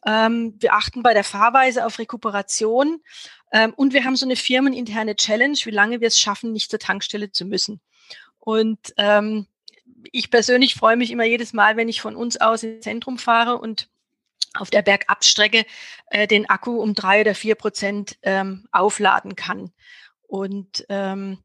Ähm, 0.05 0.55
wir 0.59 0.73
achten 0.73 1.03
bei 1.03 1.13
der 1.13 1.23
Fahrweise 1.23 1.85
auf 1.85 1.99
Rekuperation. 1.99 3.01
Ähm, 3.51 3.73
und 3.75 3.93
wir 3.93 4.03
haben 4.03 4.15
so 4.15 4.25
eine 4.25 4.35
firmeninterne 4.35 5.15
Challenge, 5.15 5.57
wie 5.63 5.71
lange 5.71 6.01
wir 6.01 6.07
es 6.07 6.19
schaffen, 6.19 6.53
nicht 6.53 6.71
zur 6.71 6.79
Tankstelle 6.79 7.31
zu 7.31 7.45
müssen. 7.45 7.81
Und 8.39 8.79
ähm, 8.97 9.47
ich 10.11 10.29
persönlich 10.29 10.75
freue 10.75 10.97
mich 10.97 11.11
immer 11.11 11.25
jedes 11.25 11.53
Mal, 11.53 11.77
wenn 11.77 11.89
ich 11.89 12.01
von 12.01 12.15
uns 12.15 12.39
aus 12.39 12.63
ins 12.63 12.83
Zentrum 12.83 13.17
fahre 13.17 13.57
und 13.57 13.89
auf 14.53 14.69
der 14.69 14.81
Bergabstrecke 14.81 15.65
äh, 16.07 16.27
den 16.27 16.49
Akku 16.49 16.81
um 16.81 16.93
drei 16.93 17.21
oder 17.21 17.35
vier 17.35 17.55
Prozent 17.55 18.17
ähm, 18.23 18.67
aufladen 18.71 19.35
kann. 19.35 19.71
Und 20.27 20.85
ähm, 20.89 21.39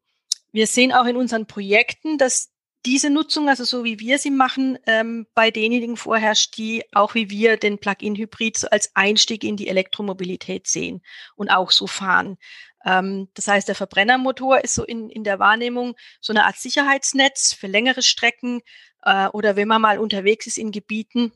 wir 0.52 0.66
sehen 0.66 0.92
auch 0.92 1.06
in 1.06 1.16
unseren 1.16 1.46
Projekten, 1.46 2.18
dass 2.18 2.50
diese 2.84 3.10
Nutzung, 3.10 3.48
also 3.48 3.64
so 3.64 3.84
wie 3.84 3.98
wir 3.98 4.18
sie 4.18 4.30
machen, 4.30 4.78
ähm, 4.86 5.26
bei 5.34 5.50
denjenigen 5.50 5.96
vorherrscht, 5.96 6.56
die 6.56 6.84
auch 6.92 7.14
wie 7.14 7.30
wir 7.30 7.56
den 7.56 7.78
Plug-in-Hybrid 7.78 8.56
so 8.56 8.68
als 8.68 8.94
Einstieg 8.94 9.42
in 9.42 9.56
die 9.56 9.68
Elektromobilität 9.68 10.68
sehen 10.68 11.02
und 11.34 11.50
auch 11.50 11.72
so 11.72 11.88
fahren. 11.88 12.38
Ähm, 12.86 13.28
das 13.34 13.48
heißt, 13.48 13.68
der 13.68 13.74
Verbrennermotor 13.74 14.62
ist 14.62 14.74
so 14.74 14.84
in, 14.84 15.10
in 15.10 15.24
der 15.24 15.38
Wahrnehmung 15.38 15.96
so 16.20 16.32
eine 16.32 16.46
Art 16.46 16.56
Sicherheitsnetz 16.56 17.52
für 17.52 17.66
längere 17.66 18.02
Strecken 18.02 18.62
äh, 19.02 19.26
oder 19.28 19.56
wenn 19.56 19.68
man 19.68 19.82
mal 19.82 19.98
unterwegs 19.98 20.46
ist 20.46 20.56
in 20.56 20.70
Gebieten, 20.70 21.32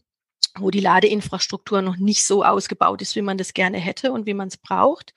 wo 0.57 0.71
die 0.71 0.81
Ladeinfrastruktur 0.81 1.83
noch 1.83 1.97
nicht 1.97 2.25
so 2.25 2.45
ausgebaut 2.45 3.03
ist, 3.03 3.17
wie 3.17 3.23
man 3.23 3.37
das 3.37 3.53
gerne 3.53 3.79
hätte 3.79 4.13
und 4.13 4.27
wie 4.27 4.35
man 4.35 4.49
es 4.49 4.57
braucht. 4.57 5.13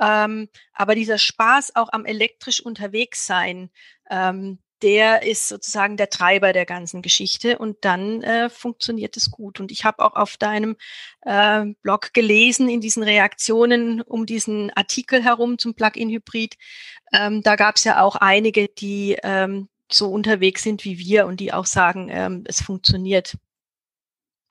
Ähm, 0.00 0.48
aber 0.72 0.94
dieser 0.94 1.18
Spaß 1.18 1.76
auch 1.76 1.88
am 1.92 2.04
elektrisch 2.04 2.60
unterwegs 2.60 3.26
sein, 3.26 3.70
ähm, 4.10 4.58
der 4.82 5.22
ist 5.22 5.48
sozusagen 5.48 5.96
der 5.96 6.10
Treiber 6.10 6.52
der 6.52 6.66
ganzen 6.66 7.02
Geschichte 7.02 7.58
und 7.58 7.76
dann 7.82 8.22
äh, 8.22 8.48
funktioniert 8.48 9.16
es 9.16 9.30
gut. 9.30 9.60
Und 9.60 9.72
ich 9.72 9.84
habe 9.84 10.04
auch 10.04 10.14
auf 10.14 10.36
deinem 10.36 10.76
äh, 11.22 11.66
Blog 11.82 12.12
gelesen, 12.14 12.68
in 12.68 12.80
diesen 12.80 13.02
Reaktionen 13.02 14.00
um 14.02 14.26
diesen 14.26 14.70
Artikel 14.74 15.22
herum 15.22 15.58
zum 15.58 15.74
Plug-in-Hybrid, 15.74 16.56
ähm, 17.12 17.42
da 17.42 17.56
gab 17.56 17.76
es 17.76 17.84
ja 17.84 18.02
auch 18.02 18.16
einige, 18.16 18.68
die 18.68 19.16
ähm, 19.22 19.68
so 19.90 20.08
unterwegs 20.08 20.62
sind 20.62 20.84
wie 20.84 20.98
wir 20.98 21.26
und 21.26 21.40
die 21.40 21.52
auch 21.52 21.66
sagen, 21.66 22.08
ähm, 22.10 22.44
es 22.46 22.60
funktioniert. 22.60 23.36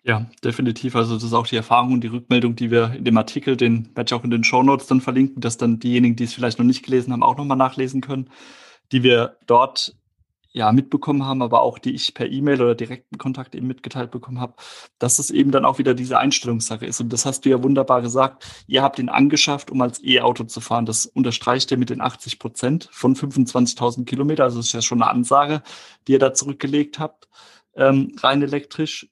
Ja, 0.03 0.25
definitiv. 0.43 0.95
Also 0.95 1.15
das 1.15 1.23
ist 1.23 1.33
auch 1.33 1.47
die 1.47 1.57
Erfahrung 1.57 1.91
und 1.91 2.01
die 2.01 2.07
Rückmeldung, 2.07 2.55
die 2.55 2.71
wir 2.71 2.93
in 2.93 3.03
dem 3.03 3.17
Artikel, 3.17 3.57
den 3.57 3.93
werde 3.95 4.07
ich 4.07 4.13
auch 4.13 4.23
in 4.23 4.31
den 4.31 4.43
Show 4.43 4.63
Notes 4.63 4.87
dann 4.87 5.01
verlinken, 5.01 5.41
dass 5.41 5.57
dann 5.57 5.79
diejenigen, 5.79 6.15
die 6.15 6.23
es 6.23 6.33
vielleicht 6.33 6.59
noch 6.59 6.65
nicht 6.65 6.83
gelesen 6.83 7.11
haben, 7.11 7.23
auch 7.23 7.35
nochmal 7.35 7.57
nachlesen 7.57 7.99
können, 8.01 8.29
die 8.93 9.03
wir 9.03 9.37
dort 9.47 9.97
ja 10.57 10.71
mitbekommen 10.71 11.23
haben, 11.23 11.41
aber 11.41 11.61
auch 11.61 11.77
die 11.77 11.93
ich 11.93 12.13
per 12.13 12.29
E-Mail 12.29 12.61
oder 12.61 12.75
direkten 12.75 13.17
Kontakt 13.17 13.55
eben 13.55 13.67
mitgeteilt 13.67 14.11
bekommen 14.11 14.39
habe, 14.39 14.55
dass 14.99 15.19
es 15.19 15.29
eben 15.29 15.51
dann 15.51 15.65
auch 15.65 15.77
wieder 15.77 15.93
diese 15.93 16.17
Einstellungssache 16.17 16.85
ist. 16.85 16.99
Und 16.99 17.13
das 17.13 17.25
hast 17.25 17.45
du 17.45 17.49
ja 17.49 17.63
wunderbar 17.63 18.01
gesagt. 18.01 18.45
Ihr 18.67 18.81
habt 18.81 18.99
ihn 18.99 19.09
angeschafft, 19.09 19.71
um 19.71 19.81
als 19.81 20.03
E-Auto 20.03 20.45
zu 20.45 20.59
fahren. 20.59 20.85
Das 20.85 21.05
unterstreicht 21.05 21.71
ihr 21.71 21.77
mit 21.77 21.89
den 21.89 22.01
80 22.01 22.39
Prozent 22.39 22.89
von 22.91 23.15
25.000 23.15 24.05
Kilometer. 24.05 24.43
Also 24.43 24.57
das 24.57 24.67
ist 24.67 24.73
ja 24.73 24.81
schon 24.81 25.01
eine 25.01 25.11
Ansage, 25.11 25.61
die 26.07 26.13
ihr 26.13 26.19
da 26.19 26.33
zurückgelegt 26.33 26.99
habt, 26.99 27.29
ähm, 27.75 28.15
rein 28.19 28.41
elektrisch 28.41 29.07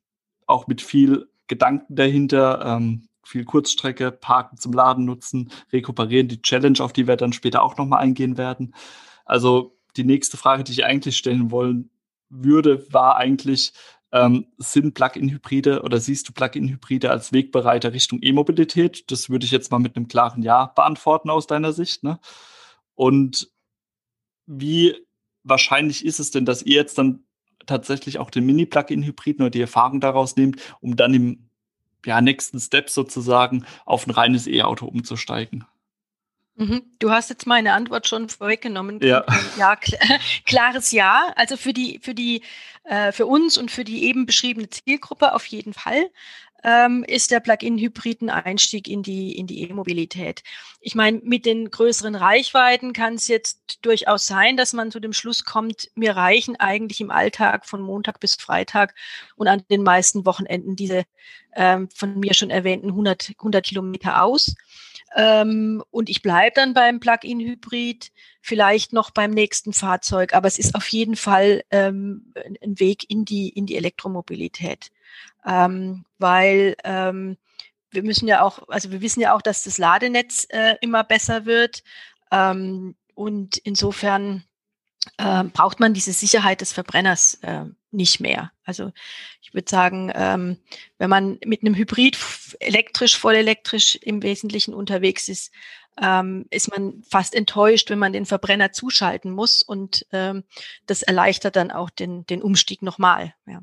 auch 0.47 0.67
mit 0.67 0.81
viel 0.81 1.29
Gedanken 1.47 1.95
dahinter, 1.95 2.65
ähm, 2.65 3.07
viel 3.23 3.45
Kurzstrecke, 3.45 4.11
Parken 4.11 4.57
zum 4.57 4.73
Laden 4.73 5.05
nutzen, 5.05 5.51
rekuperieren, 5.71 6.27
die 6.27 6.41
Challenge, 6.41 6.79
auf 6.79 6.93
die 6.93 7.07
wir 7.07 7.15
dann 7.15 7.33
später 7.33 7.63
auch 7.63 7.77
nochmal 7.77 8.01
eingehen 8.01 8.37
werden. 8.37 8.75
Also 9.25 9.75
die 9.97 10.03
nächste 10.03 10.37
Frage, 10.37 10.63
die 10.63 10.71
ich 10.71 10.85
eigentlich 10.85 11.17
stellen 11.17 11.51
wollen 11.51 11.89
würde, 12.29 12.91
war 12.91 13.17
eigentlich, 13.17 13.73
ähm, 14.11 14.47
sind 14.57 14.93
Plug-in-Hybride 14.93 15.81
oder 15.81 15.99
siehst 15.99 16.27
du 16.29 16.33
Plug-in-Hybride 16.33 17.11
als 17.11 17.33
Wegbereiter 17.33 17.93
Richtung 17.93 18.19
E-Mobilität? 18.21 19.09
Das 19.11 19.29
würde 19.29 19.45
ich 19.45 19.51
jetzt 19.51 19.71
mal 19.71 19.79
mit 19.79 19.95
einem 19.95 20.07
klaren 20.07 20.41
Ja 20.41 20.67
beantworten 20.67 21.29
aus 21.29 21.47
deiner 21.47 21.73
Sicht. 21.73 22.03
Ne? 22.03 22.19
Und 22.95 23.51
wie 24.45 24.95
wahrscheinlich 25.43 26.05
ist 26.05 26.19
es 26.19 26.31
denn, 26.31 26.45
dass 26.45 26.63
ihr 26.63 26.75
jetzt 26.75 26.97
dann 26.97 27.23
tatsächlich 27.65 28.19
auch 28.19 28.29
den 28.29 28.45
Mini-Plug-in-Hybriden 28.45 29.43
oder 29.43 29.49
die 29.49 29.61
Erfahrung 29.61 29.99
daraus 29.99 30.35
nehmt, 30.35 30.61
um 30.81 30.95
dann 30.95 31.13
im 31.13 31.49
ja, 32.05 32.21
nächsten 32.21 32.59
Step 32.59 32.89
sozusagen 32.89 33.65
auf 33.85 34.05
ein 34.05 34.11
reines 34.11 34.47
E-Auto 34.47 34.85
umzusteigen. 34.85 35.65
Mhm. 36.57 36.83
Du 36.99 37.11
hast 37.11 37.29
jetzt 37.29 37.45
meine 37.47 37.73
Antwort 37.73 38.07
schon 38.07 38.29
vorweggenommen. 38.29 39.01
Ja, 39.01 39.25
ja 39.57 39.75
kl 39.75 39.97
klares 40.45 40.91
Ja. 40.91 41.33
Also 41.35 41.57
für 41.57 41.73
die, 41.73 41.99
für 42.01 42.13
die, 42.13 42.41
äh, 42.85 43.11
für 43.11 43.25
uns 43.25 43.57
und 43.57 43.71
für 43.71 43.83
die 43.83 44.05
eben 44.05 44.25
beschriebene 44.25 44.69
Zielgruppe 44.69 45.33
auf 45.33 45.45
jeden 45.45 45.73
Fall 45.73 46.09
ähm, 46.65 47.03
ist 47.07 47.29
der 47.29 47.41
Plug-in-Hybrid 47.41 48.23
ein 48.23 48.29
Einstieg 48.31 48.87
in 48.87 49.03
die 49.03 49.37
in 49.37 49.45
die 49.45 49.69
E-Mobilität. 49.69 50.43
Ich 50.79 50.95
meine, 50.95 51.19
mit 51.23 51.45
den 51.45 51.69
größeren 51.69 52.15
Reichweiten 52.15 52.91
kann 52.91 53.15
es 53.15 53.27
jetzt 53.27 53.79
durchaus 53.83 54.25
sein, 54.25 54.57
dass 54.57 54.73
man 54.73 54.91
zu 54.91 54.99
dem 54.99 55.13
Schluss 55.13 55.45
kommt, 55.45 55.91
mir 55.93 56.15
reichen 56.15 56.55
eigentlich 56.55 57.01
im 57.01 57.11
Alltag 57.11 57.67
von 57.67 57.81
Montag 57.81 58.19
bis 58.19 58.35
Freitag 58.35 58.95
und 59.35 59.47
an 59.47 59.63
den 59.69 59.83
meisten 59.83 60.25
Wochenenden 60.25 60.75
diese 60.75 61.03
ähm, 61.55 61.87
von 61.93 62.19
mir 62.19 62.33
schon 62.33 62.49
erwähnten 62.49 62.89
100, 62.89 63.33
100 63.37 63.63
Kilometer 63.63 64.23
aus. 64.23 64.55
Ähm, 65.15 65.83
und 65.91 66.09
ich 66.09 66.21
bleibe 66.21 66.55
dann 66.55 66.73
beim 66.73 66.99
Plug-in-Hybrid, 66.99 68.11
vielleicht 68.41 68.93
noch 68.93 69.11
beim 69.11 69.31
nächsten 69.31 69.73
Fahrzeug, 69.73 70.33
aber 70.33 70.47
es 70.47 70.59
ist 70.59 70.75
auf 70.75 70.87
jeden 70.89 71.15
Fall 71.15 71.63
ähm, 71.71 72.33
ein 72.61 72.79
Weg 72.79 73.09
in 73.09 73.25
die, 73.25 73.49
in 73.49 73.65
die 73.65 73.77
Elektromobilität. 73.77 74.91
Ähm, 75.45 76.05
weil 76.17 76.75
ähm, 76.83 77.37
wir 77.91 78.03
müssen 78.03 78.27
ja 78.27 78.41
auch, 78.41 78.67
also 78.67 78.91
wir 78.91 79.01
wissen 79.01 79.21
ja 79.21 79.33
auch, 79.33 79.41
dass 79.41 79.63
das 79.63 79.77
Ladenetz 79.77 80.47
äh, 80.49 80.75
immer 80.81 81.03
besser 81.03 81.45
wird. 81.45 81.83
Ähm, 82.31 82.95
und 83.13 83.57
insofern 83.57 84.43
äh, 85.17 85.43
braucht 85.45 85.79
man 85.79 85.93
diese 85.93 86.13
Sicherheit 86.13 86.61
des 86.61 86.73
Verbrenners 86.73 87.35
äh, 87.41 87.65
nicht 87.95 88.19
mehr. 88.19 88.51
Also 88.63 88.91
ich 89.41 89.53
würde 89.53 89.69
sagen, 89.69 90.11
ähm, 90.13 90.57
wenn 90.97 91.09
man 91.09 91.39
mit 91.45 91.61
einem 91.61 91.75
Hybrid 91.75 92.17
elektrisch, 92.59 93.17
voll 93.17 93.35
elektrisch 93.35 93.95
im 93.95 94.23
Wesentlichen 94.23 94.73
unterwegs 94.73 95.29
ist, 95.29 95.51
ähm, 96.01 96.45
ist 96.49 96.69
man 96.69 97.03
fast 97.09 97.35
enttäuscht, 97.35 97.89
wenn 97.89 97.99
man 97.99 98.13
den 98.13 98.25
Verbrenner 98.25 98.71
zuschalten 98.71 99.31
muss 99.31 99.61
und 99.61 100.05
ähm, 100.11 100.43
das 100.87 101.03
erleichtert 101.03 101.55
dann 101.55 101.71
auch 101.71 101.89
den, 101.89 102.25
den 102.25 102.41
Umstieg 102.41 102.81
nochmal. 102.81 103.33
Ja. 103.47 103.61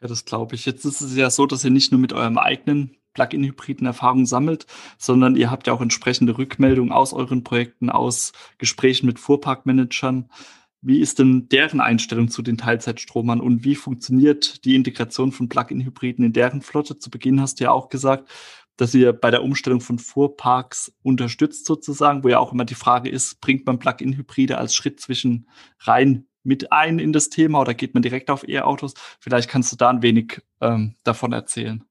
Ja, 0.00 0.08
das 0.08 0.24
glaube 0.24 0.54
ich. 0.54 0.66
Jetzt 0.66 0.84
ist 0.84 1.00
es 1.00 1.16
ja 1.16 1.30
so, 1.30 1.46
dass 1.46 1.64
ihr 1.64 1.70
nicht 1.70 1.92
nur 1.92 2.00
mit 2.00 2.12
eurem 2.12 2.36
eigenen 2.36 2.98
Plug-in-Hybriden 3.14 3.86
Erfahrung 3.86 4.26
sammelt, 4.26 4.66
sondern 4.98 5.36
ihr 5.36 5.50
habt 5.50 5.66
ja 5.66 5.72
auch 5.72 5.80
entsprechende 5.80 6.36
Rückmeldungen 6.36 6.92
aus 6.92 7.12
euren 7.12 7.44
Projekten, 7.44 7.88
aus 7.88 8.32
Gesprächen 8.58 9.06
mit 9.06 9.18
Fuhrparkmanagern. 9.18 10.28
Wie 10.86 11.00
ist 11.00 11.18
denn 11.18 11.48
deren 11.48 11.80
Einstellung 11.80 12.28
zu 12.28 12.42
den 12.42 12.58
Teilzeitstromern 12.58 13.40
und 13.40 13.64
wie 13.64 13.74
funktioniert 13.74 14.66
die 14.66 14.74
Integration 14.74 15.32
von 15.32 15.48
Plug-in-Hybriden 15.48 16.26
in 16.26 16.34
deren 16.34 16.60
Flotte? 16.60 16.98
Zu 16.98 17.10
Beginn 17.10 17.40
hast 17.40 17.58
du 17.58 17.64
ja 17.64 17.70
auch 17.70 17.88
gesagt, 17.88 18.28
dass 18.76 18.94
ihr 18.94 19.14
bei 19.14 19.30
der 19.30 19.42
Umstellung 19.42 19.80
von 19.80 19.98
Fuhrparks 19.98 20.92
unterstützt 21.02 21.64
sozusagen, 21.64 22.22
wo 22.22 22.28
ja 22.28 22.38
auch 22.38 22.52
immer 22.52 22.66
die 22.66 22.74
Frage 22.74 23.08
ist, 23.08 23.40
bringt 23.40 23.64
man 23.64 23.78
Plug-in-Hybride 23.78 24.58
als 24.58 24.74
Schritt 24.74 25.00
zwischen 25.00 25.48
rein 25.78 26.26
mit 26.42 26.70
ein 26.70 26.98
in 26.98 27.14
das 27.14 27.30
Thema 27.30 27.62
oder 27.62 27.72
geht 27.72 27.94
man 27.94 28.02
direkt 28.02 28.28
auf 28.28 28.46
E-Autos? 28.46 28.92
Vielleicht 29.20 29.48
kannst 29.48 29.72
du 29.72 29.76
da 29.76 29.88
ein 29.88 30.02
wenig 30.02 30.42
ähm, 30.60 30.96
davon 31.02 31.32
erzählen. 31.32 31.82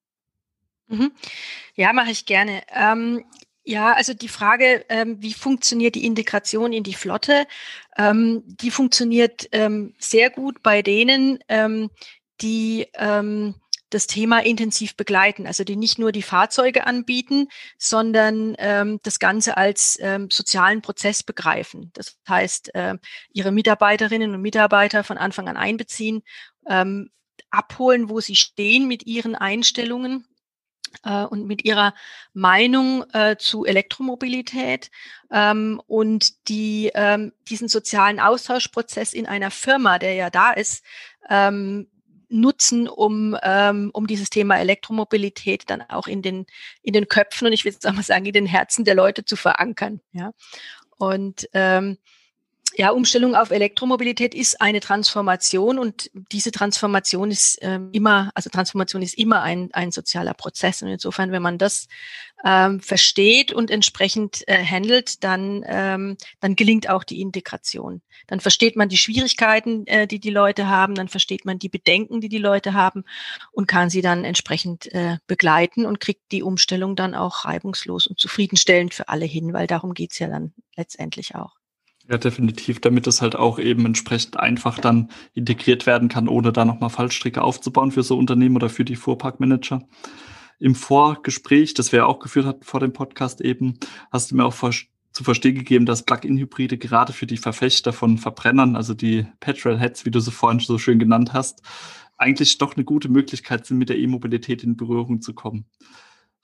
Mhm. 0.86 1.14
Ja, 1.74 1.94
mache 1.94 2.12
ich 2.12 2.28
gerne. 2.28 2.62
Ähm, 2.72 3.26
ja, 3.64 3.94
also 3.94 4.14
die 4.14 4.28
Frage, 4.28 4.86
ähm, 4.90 5.22
wie 5.22 5.34
funktioniert 5.34 5.96
die 5.96 6.06
Integration 6.06 6.74
in 6.74 6.84
die 6.84 6.94
Flotte, 6.94 7.48
ähm, 7.98 8.44
die 8.46 8.72
funktioniert 8.72 9.48
ähm, 9.52 9.94
sehr 10.00 10.30
gut 10.30 10.62
bei 10.64 10.82
denen, 10.82 11.40
ähm, 11.48 11.90
die 12.42 12.88
ähm, 12.96 13.56
das 13.90 14.08
Thema 14.08 14.44
intensiv 14.44 14.98
begleiten, 14.98 15.46
also 15.46 15.64
die 15.64 15.76
nicht 15.76 16.00
nur 16.00 16.12
die 16.12 16.24
Fahrzeuge 16.24 16.88
anbieten, 16.88 17.48
sondern 17.78 18.56
ähm, 18.58 19.00
das 19.04 19.20
Ganze 19.20 19.56
als 19.56 19.98
ähm, 20.02 20.30
sozialen 20.32 20.82
Prozess 20.82 21.24
begreifen. 21.24 21.92
Das 21.94 22.18
heißt, 22.28 22.74
äh, 22.76 22.96
ihre 23.32 23.52
Mitarbeiterinnen 23.52 24.34
und 24.34 24.42
Mitarbeiter 24.42 25.04
von 25.04 25.18
Anfang 25.18 25.48
an 25.48 25.58
einbeziehen, 25.58 26.24
ähm, 26.68 27.12
abholen, 27.52 28.10
wo 28.10 28.20
sie 28.20 28.36
stehen 28.36 28.88
mit 28.88 29.06
ihren 29.06 29.36
Einstellungen 29.36 30.28
und 31.02 31.48
mit 31.48 31.66
ihrer 31.66 31.94
Meinung 32.34 33.04
äh, 33.14 33.36
zu 33.38 33.66
Elektromobilität 33.66 34.92
ähm, 35.32 35.82
und 35.88 36.48
die 36.48 36.92
ähm, 36.94 37.34
diesen 37.50 37.68
sozialen 37.68 38.20
Austauschprozess 38.20 39.14
in 39.14 39.26
einer 39.26 39.52
Firma, 39.52 40.00
der 40.00 40.14
ja 40.14 40.30
da 40.30 40.52
ist, 40.52 40.84
ähm, 41.30 41.88
nutzen, 42.34 42.88
um, 42.88 43.38
ähm, 43.44 43.92
um 43.94 44.08
dieses 44.08 44.30
Thema 44.30 44.58
Elektromobilität 44.58 45.70
dann 45.70 45.82
auch 45.84 46.08
in 46.08 46.22
den, 46.22 46.46
in 46.82 46.94
den 46.94 47.08
Köpfen 47.08 47.48
und 47.48 47.54
ich 47.54 47.64
will 47.64 47.72
jetzt 47.72 47.88
auch 47.88 47.94
mal 47.94 48.04
sagen, 48.04 48.26
in 48.26 48.34
den 48.34 48.46
Herzen 48.48 48.86
der 48.86 48.96
Leute 48.96 49.24
zu 49.24 49.36
verankern. 49.36 50.02
Ja. 50.12 50.32
Und 50.98 51.48
ähm, 51.54 51.98
ja, 52.76 52.90
Umstellung 52.90 53.36
auf 53.36 53.52
Elektromobilität 53.52 54.34
ist 54.34 54.60
eine 54.60 54.80
Transformation 54.80 55.78
und 55.78 56.10
diese 56.32 56.52
Transformation 56.52 57.30
ist 57.30 57.60
ähm, 57.62 57.90
immer, 57.92 58.32
also 58.34 58.50
Transformation 58.50 59.02
ist 59.02 59.18
immer 59.18 59.42
ein, 59.44 59.70
ein 59.74 59.92
sozialer 59.92 60.34
Prozess. 60.34 60.82
Und 60.82 60.88
insofern, 60.88 61.32
wenn 61.32 61.42
man 61.42 61.58
das 61.58 61.88
ähm, 62.44 62.80
versteht 62.80 63.54
und 63.54 63.70
entsprechend 63.70 64.48
äh, 64.48 64.64
handelt, 64.64 65.24
dann, 65.24 65.64
ähm, 65.68 66.18
dann 66.40 66.56
gelingt 66.56 66.90
auch 66.90 67.04
die 67.04 67.22
Integration. 67.22 68.02
Dann 68.28 68.40
versteht 68.40 68.76
man 68.76 68.90
die 68.90 68.98
Schwierigkeiten, 68.98 69.86
äh, 69.88 70.08
die 70.08 70.20
die 70.20 70.32
Leute 70.32 70.68
haben, 70.68 70.96
dann 70.96 71.10
versteht 71.10 71.46
man 71.46 71.60
die 71.60 71.70
Bedenken, 71.70 72.22
die 72.22 72.30
die 72.30 72.40
Leute 72.40 72.74
haben 72.74 73.04
und 73.52 73.68
kann 73.68 73.90
sie 73.90 74.02
dann 74.02 74.26
entsprechend 74.26 74.92
äh, 74.94 75.18
begleiten 75.28 75.86
und 75.86 76.00
kriegt 76.00 76.32
die 76.32 76.44
Umstellung 76.44 76.96
dann 76.96 77.14
auch 77.14 77.46
reibungslos 77.46 78.08
und 78.08 78.20
zufriedenstellend 78.20 78.94
für 78.94 79.10
alle 79.10 79.26
hin, 79.26 79.54
weil 79.54 79.68
darum 79.68 79.94
geht's 79.94 80.20
ja 80.20 80.28
dann 80.28 80.54
letztendlich 80.76 81.36
auch. 81.36 81.63
Ja, 82.10 82.18
definitiv, 82.18 82.82
damit 82.82 83.08
es 83.08 83.22
halt 83.22 83.36
auch 83.38 83.60
eben 83.60 83.86
entsprechend 83.86 84.38
einfach 84.38 84.78
dann 84.78 85.10
integriert 85.34 85.86
werden 85.86 86.10
kann, 86.10 86.28
ohne 86.28 86.52
da 86.52 86.66
nochmal 86.66 86.90
Fallstricke 86.90 87.42
aufzubauen 87.42 87.92
für 87.92 88.04
so 88.04 88.18
Unternehmen 88.18 88.58
oder 88.58 88.70
für 88.70 88.84
die 88.84 88.98
Fuhrparkmanager. 88.98 89.88
Im 90.60 90.76
Vorgespräch, 90.76 91.74
das 91.74 91.94
wir 91.94 92.00
ja 92.00 92.06
auch 92.06 92.20
geführt 92.20 92.46
hatten 92.46 92.64
vor 92.64 92.82
dem 92.82 92.92
Podcast 92.92 93.40
eben, 93.40 93.80
hast 94.12 94.32
du 94.32 94.36
mir 94.36 94.46
auch 94.46 94.54
zu 94.54 95.24
verstehen 95.24 95.56
gegeben, 95.56 95.86
dass 95.86 96.04
Plug-in-Hybride 96.04 96.78
gerade 96.78 97.14
für 97.14 97.28
die 97.28 97.38
Verfechter 97.38 97.94
von 97.94 98.18
Verbrennern, 98.18 98.76
also 98.76 98.94
die 98.94 99.26
Petrolheads, 99.40 100.06
wie 100.06 100.12
du 100.12 100.20
sie 100.20 100.32
vorhin 100.32 100.60
so 100.60 100.78
schön 100.78 101.00
genannt 101.00 101.32
hast, 101.32 101.62
eigentlich 102.18 102.58
doch 102.58 102.76
eine 102.76 102.84
gute 102.84 103.10
Möglichkeit 103.10 103.66
sind, 103.66 103.78
mit 103.78 103.90
der 103.90 103.98
E-Mobilität 103.98 104.64
in 104.64 104.76
Berührung 104.76 105.22
zu 105.22 105.34
kommen. 105.34 105.66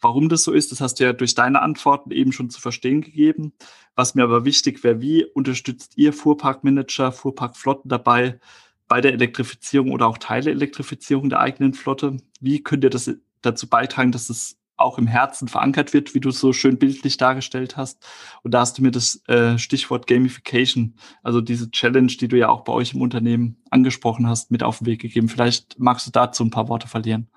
Warum 0.02 0.30
das 0.30 0.44
so 0.44 0.52
ist, 0.52 0.72
das 0.72 0.82
hast 0.82 1.00
du 1.00 1.04
ja 1.04 1.14
durch 1.14 1.36
deine 1.36 1.62
Antworten 1.62 2.12
eben 2.12 2.32
schon 2.32 2.50
zu 2.50 2.62
verstehen 2.62 3.02
gegeben. 3.02 3.54
Was 3.96 4.16
mir 4.16 4.24
aber 4.24 4.46
wichtig 4.46 4.84
wäre, 4.84 5.02
wie 5.02 5.26
unterstützt 5.26 5.94
ihr 5.98 6.14
Fuhrparkmanager, 6.14 7.12
Fuhrparkflotten 7.12 7.90
dabei 7.90 8.40
bei 8.88 9.02
der 9.02 9.14
Elektrifizierung 9.14 9.92
oder 9.92 10.08
auch 10.08 10.18
Teile 10.18 10.52
Elektrifizierung 10.52 11.30
der 11.30 11.40
eigenen 11.40 11.74
Flotte? 11.74 12.18
Wie 12.40 12.64
könnt 12.64 12.84
ihr 12.84 12.90
das 12.90 13.12
dazu 13.42 13.68
beitragen, 13.68 14.12
dass 14.12 14.30
es 14.30 14.60
auch 14.80 14.98
im 14.98 15.08
Herzen 15.08 15.48
verankert 15.48 15.94
wird, 15.94 16.16
wie 16.16 16.20
du 16.20 16.30
es 16.30 16.40
so 16.40 16.54
schön 16.54 16.78
bildlich 16.78 17.18
dargestellt 17.18 17.78
hast. 17.78 18.06
Und 18.44 18.54
da 18.54 18.62
hast 18.62 18.78
du 18.78 18.82
mir 18.82 18.92
das 18.92 19.22
äh, 19.28 19.58
Stichwort 19.58 20.08
Gamification, 20.08 20.96
also 21.22 21.42
diese 21.42 21.70
Challenge, 21.72 22.08
die 22.08 22.28
du 22.28 22.38
ja 22.38 22.50
auch 22.50 22.64
bei 22.64 22.74
euch 22.74 22.94
im 22.94 23.02
Unternehmen 23.02 23.58
angesprochen 23.70 24.28
hast, 24.28 24.52
mit 24.52 24.64
auf 24.64 24.80
den 24.80 24.88
Weg 24.88 25.02
gegeben. 25.02 25.30
Vielleicht 25.30 25.78
magst 25.80 26.08
du 26.08 26.12
dazu 26.12 26.44
ein 26.44 26.50
paar 26.50 26.70
Worte 26.70 26.88
verlieren. 26.88 27.30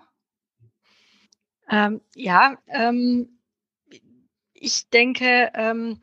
Ähm, 1.73 2.02
ja, 2.14 2.59
ähm, 2.69 3.31
ich 4.52 4.88
denke, 4.91 5.50
ähm, 5.55 6.02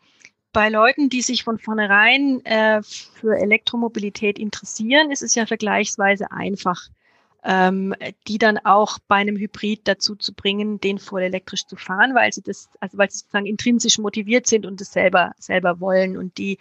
bei 0.51 0.67
Leuten, 0.67 1.09
die 1.09 1.21
sich 1.21 1.43
von 1.43 1.59
vornherein 1.59 2.43
äh, 2.43 2.81
für 2.81 3.37
Elektromobilität 3.37 4.39
interessieren, 4.39 5.11
ist 5.11 5.21
es 5.21 5.35
ja 5.35 5.45
vergleichsweise 5.45 6.31
einfach, 6.31 6.89
ähm, 7.43 7.93
die 8.27 8.39
dann 8.39 8.57
auch 8.57 8.97
bei 9.07 9.17
einem 9.17 9.37
Hybrid 9.37 9.81
dazu 9.83 10.15
zu 10.15 10.33
bringen, 10.33 10.81
den 10.81 10.97
voll 10.97 11.21
elektrisch 11.21 11.67
zu 11.67 11.75
fahren, 11.75 12.15
weil 12.15 12.33
sie 12.33 12.41
das, 12.41 12.69
also 12.79 12.97
weil 12.97 13.11
sie 13.11 13.19
sozusagen 13.19 13.45
intrinsisch 13.45 13.99
motiviert 13.99 14.47
sind 14.47 14.65
und 14.65 14.81
es 14.81 14.91
selber 14.91 15.33
selber 15.37 15.79
wollen 15.79 16.17
und 16.17 16.39
die 16.39 16.57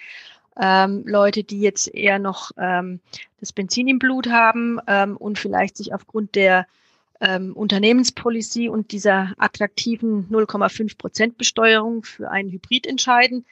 ähm, 0.61 1.05
Leute, 1.07 1.45
die 1.45 1.61
jetzt 1.61 1.93
eher 1.95 2.19
noch 2.19 2.51
ähm, 2.59 3.01
das 3.41 3.55
Benzin 3.55 3.89
im 3.89 3.99
Blut 3.99 4.29
haben 4.29 4.79
ähm, 4.87 5.17
und 5.17 5.39
vielleicht 5.39 5.79
sich 5.79 5.95
aufgrund 5.95 6.35
der 6.35 6.67
ähm, 7.21 7.55
Unternehmenspolicy 7.55 8.69
und 8.69 8.93
dieser 8.93 9.35
attraktiven 9.39 10.29
0,5 10.31 10.97
Prozent 10.97 11.39
Besteuerung 11.39 12.05
für 12.05 12.31
einen 12.31 12.51
Hybrid 12.51 12.87
entscheiden, 12.87 13.45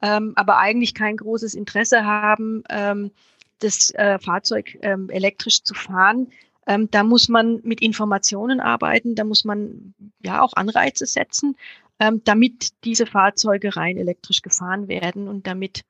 ähm, 0.00 0.32
aber 0.36 0.58
eigentlich 0.58 0.94
kein 0.94 1.16
großes 1.16 1.54
Interesse 1.54 2.04
haben, 2.04 2.64
ähm, 2.68 3.12
das 3.60 3.90
äh, 3.94 4.18
Fahrzeug 4.18 4.76
ähm, 4.82 5.08
elektrisch 5.08 5.62
zu 5.62 5.74
fahren. 5.74 6.32
Ähm, 6.66 6.90
da 6.90 7.04
muss 7.04 7.28
man 7.28 7.60
mit 7.62 7.80
Informationen 7.80 8.60
arbeiten, 8.60 9.14
da 9.14 9.24
muss 9.24 9.44
man 9.44 9.94
ja 10.20 10.42
auch 10.42 10.52
Anreize 10.54 11.06
setzen, 11.06 11.56
ähm, 12.00 12.22
damit 12.24 12.84
diese 12.84 13.06
Fahrzeuge 13.06 13.76
rein 13.76 13.96
elektrisch 13.96 14.42
gefahren 14.42 14.88
werden 14.88 15.28
und 15.28 15.46
damit 15.46 15.82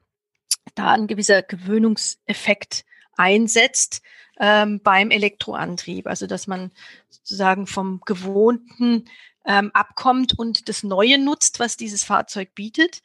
da 0.75 0.93
ein 0.93 1.07
gewisser 1.07 1.43
Gewöhnungseffekt 1.43 2.85
einsetzt 3.16 4.02
ähm, 4.38 4.81
beim 4.83 5.11
Elektroantrieb. 5.11 6.07
Also 6.07 6.26
dass 6.26 6.47
man 6.47 6.71
sozusagen 7.09 7.66
vom 7.66 8.00
Gewohnten 8.04 9.07
ähm, 9.45 9.71
abkommt 9.75 10.38
und 10.38 10.69
das 10.69 10.83
Neue 10.83 11.19
nutzt, 11.19 11.61
was 11.61 11.76
dieses 11.76 12.04
Fahrzeug 12.04 12.54
bietet. 12.54 13.02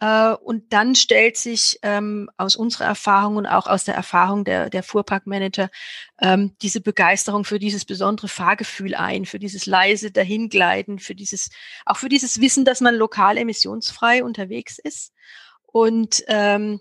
Äh, 0.00 0.32
und 0.32 0.72
dann 0.72 0.94
stellt 0.94 1.36
sich 1.36 1.78
ähm, 1.82 2.30
aus 2.36 2.56
unserer 2.56 2.84
Erfahrung 2.84 3.36
und 3.36 3.46
auch 3.46 3.66
aus 3.66 3.84
der 3.84 3.94
Erfahrung 3.94 4.44
der, 4.44 4.70
der 4.70 4.82
Fuhrparkmanager 4.82 5.70
ähm, 6.20 6.54
diese 6.62 6.80
Begeisterung 6.80 7.44
für 7.44 7.58
dieses 7.58 7.84
besondere 7.84 8.28
Fahrgefühl 8.28 8.94
ein, 8.94 9.24
für 9.24 9.38
dieses 9.38 9.66
leise 9.66 10.10
Dahingleiten, 10.10 10.98
für 10.98 11.14
dieses, 11.14 11.50
auch 11.84 11.96
für 11.96 12.08
dieses 12.08 12.40
Wissen, 12.40 12.64
dass 12.64 12.80
man 12.80 12.94
lokal 12.94 13.38
emissionsfrei 13.38 14.22
unterwegs 14.22 14.78
ist. 14.78 15.12
Und 15.66 16.22
ähm, 16.28 16.80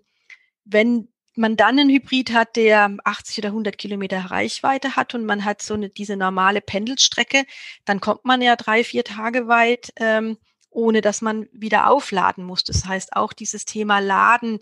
wenn 0.63 1.07
man 1.37 1.55
dann 1.55 1.79
einen 1.79 1.89
Hybrid 1.89 2.33
hat, 2.33 2.55
der 2.55 2.97
80 3.03 3.39
oder 3.39 3.49
100 3.49 3.77
Kilometer 3.77 4.19
Reichweite 4.19 4.95
hat 4.95 5.15
und 5.15 5.25
man 5.25 5.45
hat 5.45 5.61
so 5.61 5.73
eine, 5.73 5.89
diese 5.89 6.15
normale 6.17 6.61
Pendelstrecke, 6.61 7.45
dann 7.85 8.01
kommt 8.01 8.25
man 8.25 8.41
ja 8.41 8.55
drei, 8.55 8.83
vier 8.83 9.03
Tage 9.03 9.47
weit, 9.47 9.93
ähm, 9.97 10.37
ohne 10.69 11.01
dass 11.01 11.21
man 11.21 11.47
wieder 11.51 11.89
aufladen 11.89 12.43
muss. 12.43 12.63
Das 12.63 12.85
heißt, 12.85 13.15
auch 13.15 13.33
dieses 13.33 13.65
Thema 13.65 13.99
Laden 13.99 14.59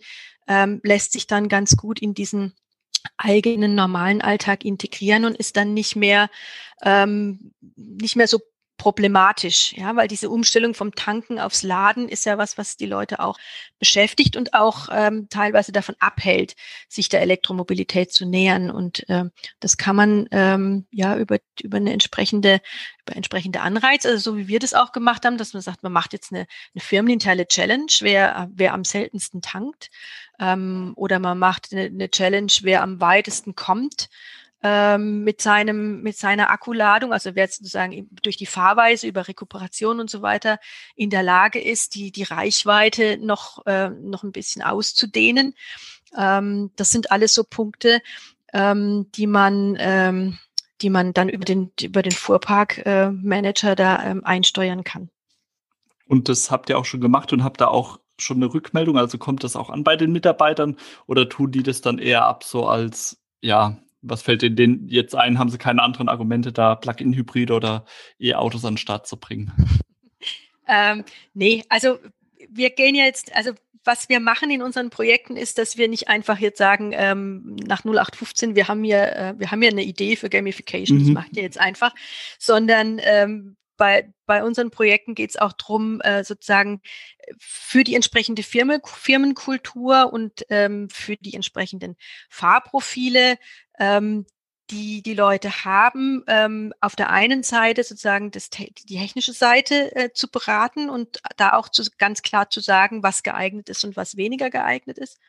ähm, 0.48 0.80
lässt 0.84 1.14
sich 1.14 1.28
dann 1.28 1.50
ganz 1.50 1.76
gut 1.76 2.02
in 2.02 2.14
diesen 2.14 2.54
eigenen 3.18 3.76
normalen 3.76 4.22
Alltag 4.22 4.66
integrieren 4.66 5.26
und 5.26 5.38
ist 5.38 5.58
dann 5.58 5.74
nicht 5.74 5.96
mehr 5.96 6.30
ähm, 6.82 7.54
nicht 7.76 8.16
mehr 8.16 8.28
so 8.28 8.40
problematisch, 8.78 9.74
ja, 9.74 9.96
weil 9.96 10.08
diese 10.08 10.30
Umstellung 10.30 10.74
vom 10.74 10.94
Tanken 10.94 11.40
aufs 11.40 11.64
Laden 11.64 12.10
ist 12.10 12.26
ja 12.26 12.38
was, 12.38 12.58
was 12.58 12.76
die 12.76 12.86
Leute 12.86 13.20
auch 13.20 13.38
beschäftigt 13.80 14.36
und 14.36 14.54
auch 14.54 14.90
ähm, 14.92 15.28
teilweise 15.30 15.72
davon 15.72 15.96
abhält, 16.00 16.56
sich 16.90 17.08
der 17.08 17.22
Elektromobilität 17.22 18.12
zu 18.12 18.26
nähern. 18.26 18.70
Und 18.70 19.06
ähm, 19.08 19.32
das 19.60 19.78
kann 19.78 19.96
man 19.96 20.28
ähm, 20.32 20.88
ja 20.92 21.18
über 21.18 21.38
über 21.62 21.78
eine 21.78 21.94
entsprechende 21.94 22.60
über 23.04 23.16
entsprechende 23.16 23.62
Anreize, 23.62 24.10
also 24.10 24.32
so 24.32 24.38
wie 24.38 24.48
wir 24.48 24.60
das 24.60 24.74
auch 24.74 24.92
gemacht 24.92 25.26
haben, 25.26 25.38
dass 25.38 25.54
man 25.54 25.62
sagt, 25.62 25.84
man 25.84 25.94
macht 25.94 26.14
jetzt 26.14 26.34
eine, 26.34 26.46
eine 26.74 26.82
firmeninterne 26.82 27.48
Challenge, 27.48 27.92
wer 28.02 28.50
wer 28.54 28.74
am 28.74 28.84
seltensten 28.84 29.42
tankt, 29.42 29.90
ähm, 30.40 30.94
oder 30.96 31.20
man 31.20 31.40
macht 31.40 31.70
eine, 31.72 31.84
eine 31.86 32.10
Challenge, 32.10 32.52
wer 32.62 32.84
am 32.84 33.00
weitesten 33.00 33.56
kommt 33.56 34.10
ähm, 34.68 35.24
mit 35.24 35.42
seinem, 35.42 36.02
mit 36.02 36.18
seiner 36.18 36.50
Akkuladung, 36.50 37.14
also 37.14 37.36
wer 37.36 37.48
sozusagen 37.48 38.10
durch 38.24 38.36
die 38.36 38.48
Fahrweise 38.48 39.06
über 39.06 39.28
Rekuperation 39.28 40.00
und 40.00 40.10
so 40.10 40.24
weiter 40.24 40.58
in 40.96 41.12
der 41.12 41.22
Lage 41.22 41.62
ist, 41.62 41.94
die, 41.94 42.12
die 42.12 42.24
Reichweite 42.24 43.20
noch, 43.22 43.64
äh, 43.68 43.92
noch 43.92 44.24
ein 44.24 44.32
bisschen 44.32 44.64
auszudehnen. 44.64 45.54
Ähm, 46.18 46.72
das 46.78 46.90
sind 46.90 47.12
alles 47.12 47.36
so 47.36 47.44
Punkte, 47.44 48.02
ähm, 48.54 49.06
die 49.14 49.28
man, 49.28 49.78
ähm, 49.78 50.40
die 50.82 50.90
man 50.90 51.14
dann 51.14 51.30
über 51.30 51.46
den, 51.46 51.72
über 51.80 52.02
den 52.02 52.14
Fuhrparkmanager 52.14 53.72
äh, 53.74 53.76
da 53.76 54.04
ähm, 54.04 54.26
einsteuern 54.26 54.84
kann. 54.84 55.12
Und 56.08 56.28
das 56.28 56.50
habt 56.50 56.70
ihr 56.70 56.80
auch 56.80 56.86
schon 56.86 57.02
gemacht 57.02 57.32
und 57.34 57.44
habt 57.44 57.62
da 57.62 57.68
auch 57.68 58.00
schon 58.18 58.38
eine 58.38 58.52
Rückmeldung? 58.52 58.98
Also 58.98 59.20
kommt 59.20 59.44
das 59.44 59.56
auch 59.56 59.70
an 59.70 59.84
bei 59.84 59.96
den 59.96 60.12
Mitarbeitern 60.12 60.78
oder 61.06 61.30
tun 61.30 61.52
die 61.52 61.62
das 61.62 61.82
dann 61.82 62.00
eher 62.00 62.26
ab 62.26 62.44
so 62.44 62.66
als, 62.66 63.22
ja, 63.42 63.78
was 64.06 64.22
fällt 64.22 64.44
Ihnen 64.44 64.88
jetzt 64.88 65.16
ein? 65.16 65.40
Haben 65.40 65.50
Sie 65.50 65.58
keine 65.58 65.82
anderen 65.82 66.10
Argumente, 66.10 66.52
da 66.52 66.76
Plug-in-Hybride 66.76 67.54
oder 67.54 67.86
E-Autos 68.20 68.66
an 68.66 68.74
den 68.74 68.78
Start 68.78 69.08
zu 69.08 69.18
bringen? 69.18 69.52
Ähm, 70.68 71.04
nee, 71.36 71.64
also 71.70 72.00
wir 72.50 72.72
gehen 72.72 72.96
jetzt, 72.96 73.36
also 73.36 73.52
was 73.84 74.10
wir 74.10 74.20
machen 74.20 74.50
in 74.50 74.64
unseren 74.64 74.90
Projekten 74.90 75.38
ist, 75.38 75.58
dass 75.60 75.78
wir 75.78 75.88
nicht 75.88 76.08
einfach 76.08 76.40
jetzt 76.40 76.58
sagen, 76.58 76.92
ähm, 76.94 77.56
nach 77.68 77.86
0815, 77.86 78.56
wir 78.56 78.68
haben 78.68 78.84
hier, 78.84 79.16
äh, 79.16 79.34
wir 79.38 79.52
haben 79.52 79.62
hier 79.62 79.70
eine 79.70 79.84
Idee 79.84 80.16
für 80.16 80.30
Gamification, 80.30 80.98
mhm. 80.98 81.04
das 81.04 81.14
macht 81.14 81.38
ihr 81.38 81.44
jetzt 81.44 81.60
einfach, 81.60 81.94
sondern 82.40 83.00
ähm, 83.04 83.58
bei, 83.78 84.12
bei 84.26 84.44
unseren 84.44 84.72
Projekten 84.72 85.16
geht 85.16 85.32
es 85.32 85.38
auch 85.38 85.54
drum, 85.54 86.02
äh, 86.02 86.24
sozusagen 86.24 86.82
für 87.38 87.84
die 87.84 87.96
entsprechende 87.96 88.44
Firma, 88.44 88.80
Firmenkultur 88.84 90.12
und 90.12 90.46
ähm, 90.50 90.90
für 90.90 91.18
die 91.18 91.34
entsprechenden 91.34 91.96
Fahrprofile, 92.30 93.38
ähm, 93.80 94.26
die 94.72 95.04
die 95.04 95.14
Leute 95.14 95.64
haben, 95.64 96.24
ähm, 96.28 96.74
auf 96.82 96.96
der 96.96 97.12
einen 97.12 97.44
Seite 97.44 97.84
sozusagen 97.84 98.32
das, 98.32 98.50
die 98.50 98.98
technische 98.98 99.34
Seite 99.34 99.96
äh, 99.96 100.12
zu 100.12 100.30
beraten 100.30 100.90
und 100.90 101.20
da 101.38 101.54
auch 101.54 101.70
zu, 101.70 101.84
ganz 101.98 102.24
klar 102.24 102.50
zu 102.50 102.62
sagen, 102.62 103.04
was 103.04 103.24
geeignet 103.24 103.70
ist 103.70 103.84
und 103.84 103.96
was 103.96 104.18
weniger 104.18 104.50
geeignet 104.50 104.98
ist. 104.98 105.20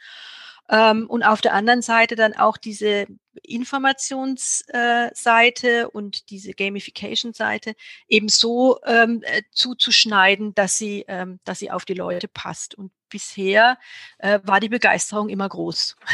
Ähm, 0.69 1.09
und 1.09 1.23
auf 1.23 1.41
der 1.41 1.55
anderen 1.55 1.83
Seite 1.83 2.17
dann 2.17 2.35
auch 2.35 2.57
diese 2.57 3.07
Informationsseite 3.43 5.81
äh, 5.81 5.85
und 5.85 6.31
diese 6.31 6.53
Gamification-Seite 6.53 7.75
eben 8.09 8.29
so 8.29 8.79
ähm, 8.85 9.23
äh, 9.25 9.43
zuzuschneiden, 9.53 10.55
dass 10.55 10.77
sie, 10.77 11.05
ähm, 11.09 11.39
dass 11.45 11.61
sie 11.61 11.71
auf 11.71 11.85
die 11.85 11.95
Leute 11.95 12.29
passt. 12.29 12.75
Und 12.75 12.91
bisher 13.09 13.79
äh, 14.19 14.41
war 14.45 14.61
die 14.61 14.69
Begeisterung 14.69 15.29
immer 15.29 15.49
groß. 15.49 15.97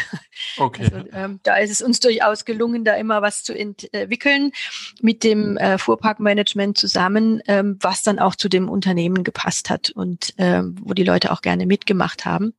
Okay. 0.56 0.84
Also, 0.84 1.08
ähm, 1.12 1.40
da 1.42 1.56
ist 1.56 1.70
es 1.70 1.82
uns 1.82 2.00
durchaus 2.00 2.44
gelungen, 2.44 2.84
da 2.84 2.94
immer 2.94 3.22
was 3.22 3.42
zu 3.42 3.56
entwickeln 3.56 4.52
mit 5.00 5.24
dem 5.24 5.56
äh, 5.56 5.78
Fuhrparkmanagement 5.78 6.76
zusammen, 6.76 7.42
ähm, 7.46 7.78
was 7.80 8.02
dann 8.02 8.18
auch 8.18 8.34
zu 8.34 8.48
dem 8.48 8.68
Unternehmen 8.68 9.24
gepasst 9.24 9.70
hat 9.70 9.90
und 9.90 10.34
ähm, 10.38 10.76
wo 10.80 10.94
die 10.94 11.04
Leute 11.04 11.32
auch 11.32 11.42
gerne 11.42 11.66
mitgemacht 11.66 12.24
haben. 12.24 12.54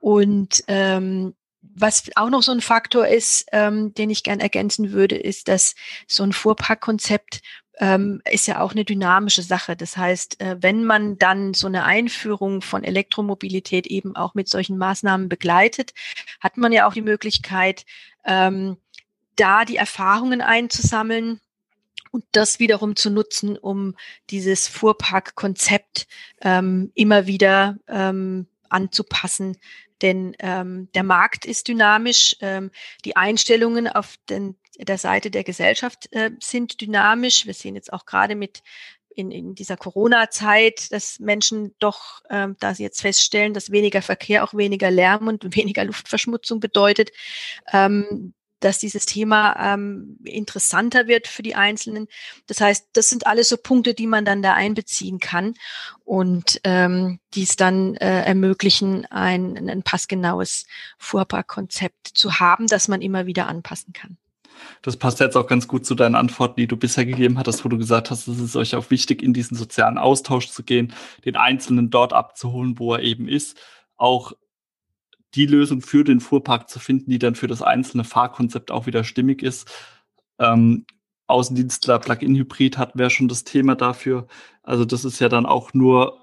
Und 0.00 0.64
ähm, 0.68 1.34
was 1.74 2.10
auch 2.16 2.30
noch 2.30 2.42
so 2.42 2.52
ein 2.52 2.60
Faktor 2.60 3.06
ist, 3.06 3.46
ähm, 3.52 3.94
den 3.94 4.10
ich 4.10 4.22
gern 4.22 4.40
ergänzen 4.40 4.92
würde, 4.92 5.16
ist, 5.16 5.48
dass 5.48 5.74
so 6.06 6.22
ein 6.22 6.32
Fuhrparkkonzept 6.32 7.40
ähm, 7.78 8.20
ist 8.30 8.46
ja 8.46 8.60
auch 8.60 8.72
eine 8.72 8.84
dynamische 8.84 9.42
Sache. 9.42 9.76
Das 9.76 9.96
heißt, 9.96 10.40
äh, 10.40 10.56
wenn 10.60 10.84
man 10.84 11.18
dann 11.18 11.54
so 11.54 11.66
eine 11.66 11.84
Einführung 11.84 12.62
von 12.62 12.84
Elektromobilität 12.84 13.86
eben 13.86 14.14
auch 14.16 14.34
mit 14.34 14.48
solchen 14.48 14.78
Maßnahmen 14.78 15.28
begleitet, 15.28 15.94
hat 16.40 16.56
man 16.56 16.72
ja 16.72 16.86
auch 16.86 16.94
die 16.94 17.02
Möglichkeit, 17.02 17.84
ähm, 18.24 18.76
da 19.36 19.64
die 19.64 19.76
Erfahrungen 19.76 20.42
einzusammeln 20.42 21.40
und 22.10 22.24
das 22.32 22.58
wiederum 22.58 22.94
zu 22.94 23.10
nutzen, 23.10 23.56
um 23.56 23.96
dieses 24.30 24.68
Fuhrparkkonzept 24.68 26.06
ähm, 26.42 26.92
immer 26.94 27.26
wieder 27.26 27.78
ähm, 27.88 28.46
anzupassen. 28.68 29.56
Denn 30.02 30.36
ähm, 30.40 30.88
der 30.94 31.04
Markt 31.04 31.46
ist 31.46 31.68
dynamisch, 31.68 32.36
ähm, 32.40 32.70
die 33.04 33.16
Einstellungen 33.16 33.88
auf 33.88 34.16
den, 34.28 34.56
der 34.84 34.98
Seite 34.98 35.30
der 35.30 35.44
Gesellschaft 35.44 36.08
äh, 36.12 36.30
sind 36.40 36.80
dynamisch. 36.80 37.46
Wir 37.46 37.54
sehen 37.54 37.74
jetzt 37.74 37.92
auch 37.92 38.06
gerade 38.06 38.34
mit 38.34 38.62
in, 39.14 39.30
in 39.30 39.54
dieser 39.54 39.76
Corona-Zeit, 39.76 40.92
dass 40.92 41.20
Menschen 41.20 41.74
doch, 41.78 42.22
ähm, 42.30 42.56
da 42.60 42.74
sie 42.74 42.82
jetzt 42.82 43.02
feststellen, 43.02 43.54
dass 43.54 43.70
weniger 43.70 44.02
Verkehr 44.02 44.44
auch 44.44 44.54
weniger 44.54 44.90
Lärm 44.90 45.28
und 45.28 45.44
weniger 45.56 45.84
Luftverschmutzung 45.84 46.60
bedeutet, 46.60 47.10
ähm, 47.72 48.34
dass 48.60 48.78
dieses 48.78 49.06
Thema 49.06 49.74
ähm, 49.74 50.18
interessanter 50.24 51.08
wird 51.08 51.26
für 51.26 51.42
die 51.42 51.56
Einzelnen. 51.56 52.06
Das 52.46 52.60
heißt, 52.60 52.90
das 52.92 53.08
sind 53.08 53.26
alles 53.26 53.48
so 53.48 53.56
Punkte, 53.56 53.92
die 53.92 54.06
man 54.06 54.24
dann 54.24 54.40
da 54.40 54.54
einbeziehen 54.54 55.18
kann 55.18 55.54
und 56.04 56.60
ähm, 56.62 57.18
die 57.34 57.42
es 57.42 57.56
dann 57.56 57.96
äh, 57.96 58.22
ermöglichen, 58.22 59.04
ein, 59.06 59.68
ein 59.68 59.82
passgenaues 59.82 60.66
Fuhrparkkonzept 60.98 62.06
zu 62.14 62.38
haben, 62.38 62.68
das 62.68 62.86
man 62.86 63.02
immer 63.02 63.26
wieder 63.26 63.48
anpassen 63.48 63.92
kann. 63.92 64.16
Das 64.82 64.96
passt 64.96 65.20
jetzt 65.20 65.36
auch 65.36 65.46
ganz 65.46 65.68
gut 65.68 65.86
zu 65.86 65.94
deinen 65.94 66.14
Antworten, 66.14 66.60
die 66.60 66.66
du 66.66 66.76
bisher 66.76 67.04
gegeben 67.04 67.38
hattest, 67.38 67.64
wo 67.64 67.68
du 67.68 67.78
gesagt 67.78 68.10
hast, 68.10 68.28
es 68.28 68.40
ist 68.40 68.56
euch 68.56 68.74
auch 68.74 68.90
wichtig, 68.90 69.22
in 69.22 69.32
diesen 69.32 69.56
sozialen 69.56 69.98
Austausch 69.98 70.48
zu 70.48 70.62
gehen, 70.62 70.92
den 71.24 71.36
Einzelnen 71.36 71.90
dort 71.90 72.12
abzuholen, 72.12 72.78
wo 72.78 72.94
er 72.94 73.02
eben 73.02 73.28
ist, 73.28 73.58
auch 73.96 74.32
die 75.34 75.46
Lösung 75.46 75.80
für 75.80 76.04
den 76.04 76.20
Fuhrpark 76.20 76.68
zu 76.68 76.78
finden, 76.78 77.10
die 77.10 77.18
dann 77.18 77.34
für 77.34 77.46
das 77.46 77.62
einzelne 77.62 78.04
Fahrkonzept 78.04 78.70
auch 78.70 78.86
wieder 78.86 79.04
stimmig 79.04 79.42
ist. 79.42 79.70
Ähm, 80.38 80.84
Außendienstler 81.26 81.98
Plug-in-Hybrid 81.98 82.76
hatten 82.76 82.98
wir 82.98 83.08
schon 83.08 83.28
das 83.28 83.44
Thema 83.44 83.74
dafür. 83.74 84.26
Also 84.62 84.84
das 84.84 85.04
ist 85.04 85.20
ja 85.20 85.28
dann 85.28 85.46
auch 85.46 85.72
nur 85.72 86.22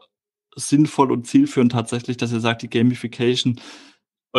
sinnvoll 0.55 1.11
und 1.11 1.25
zielführend 1.25 1.71
tatsächlich, 1.71 2.17
dass 2.17 2.31
ihr 2.31 2.39
sagt, 2.39 2.61
die 2.61 2.69
Gamification 2.69 3.59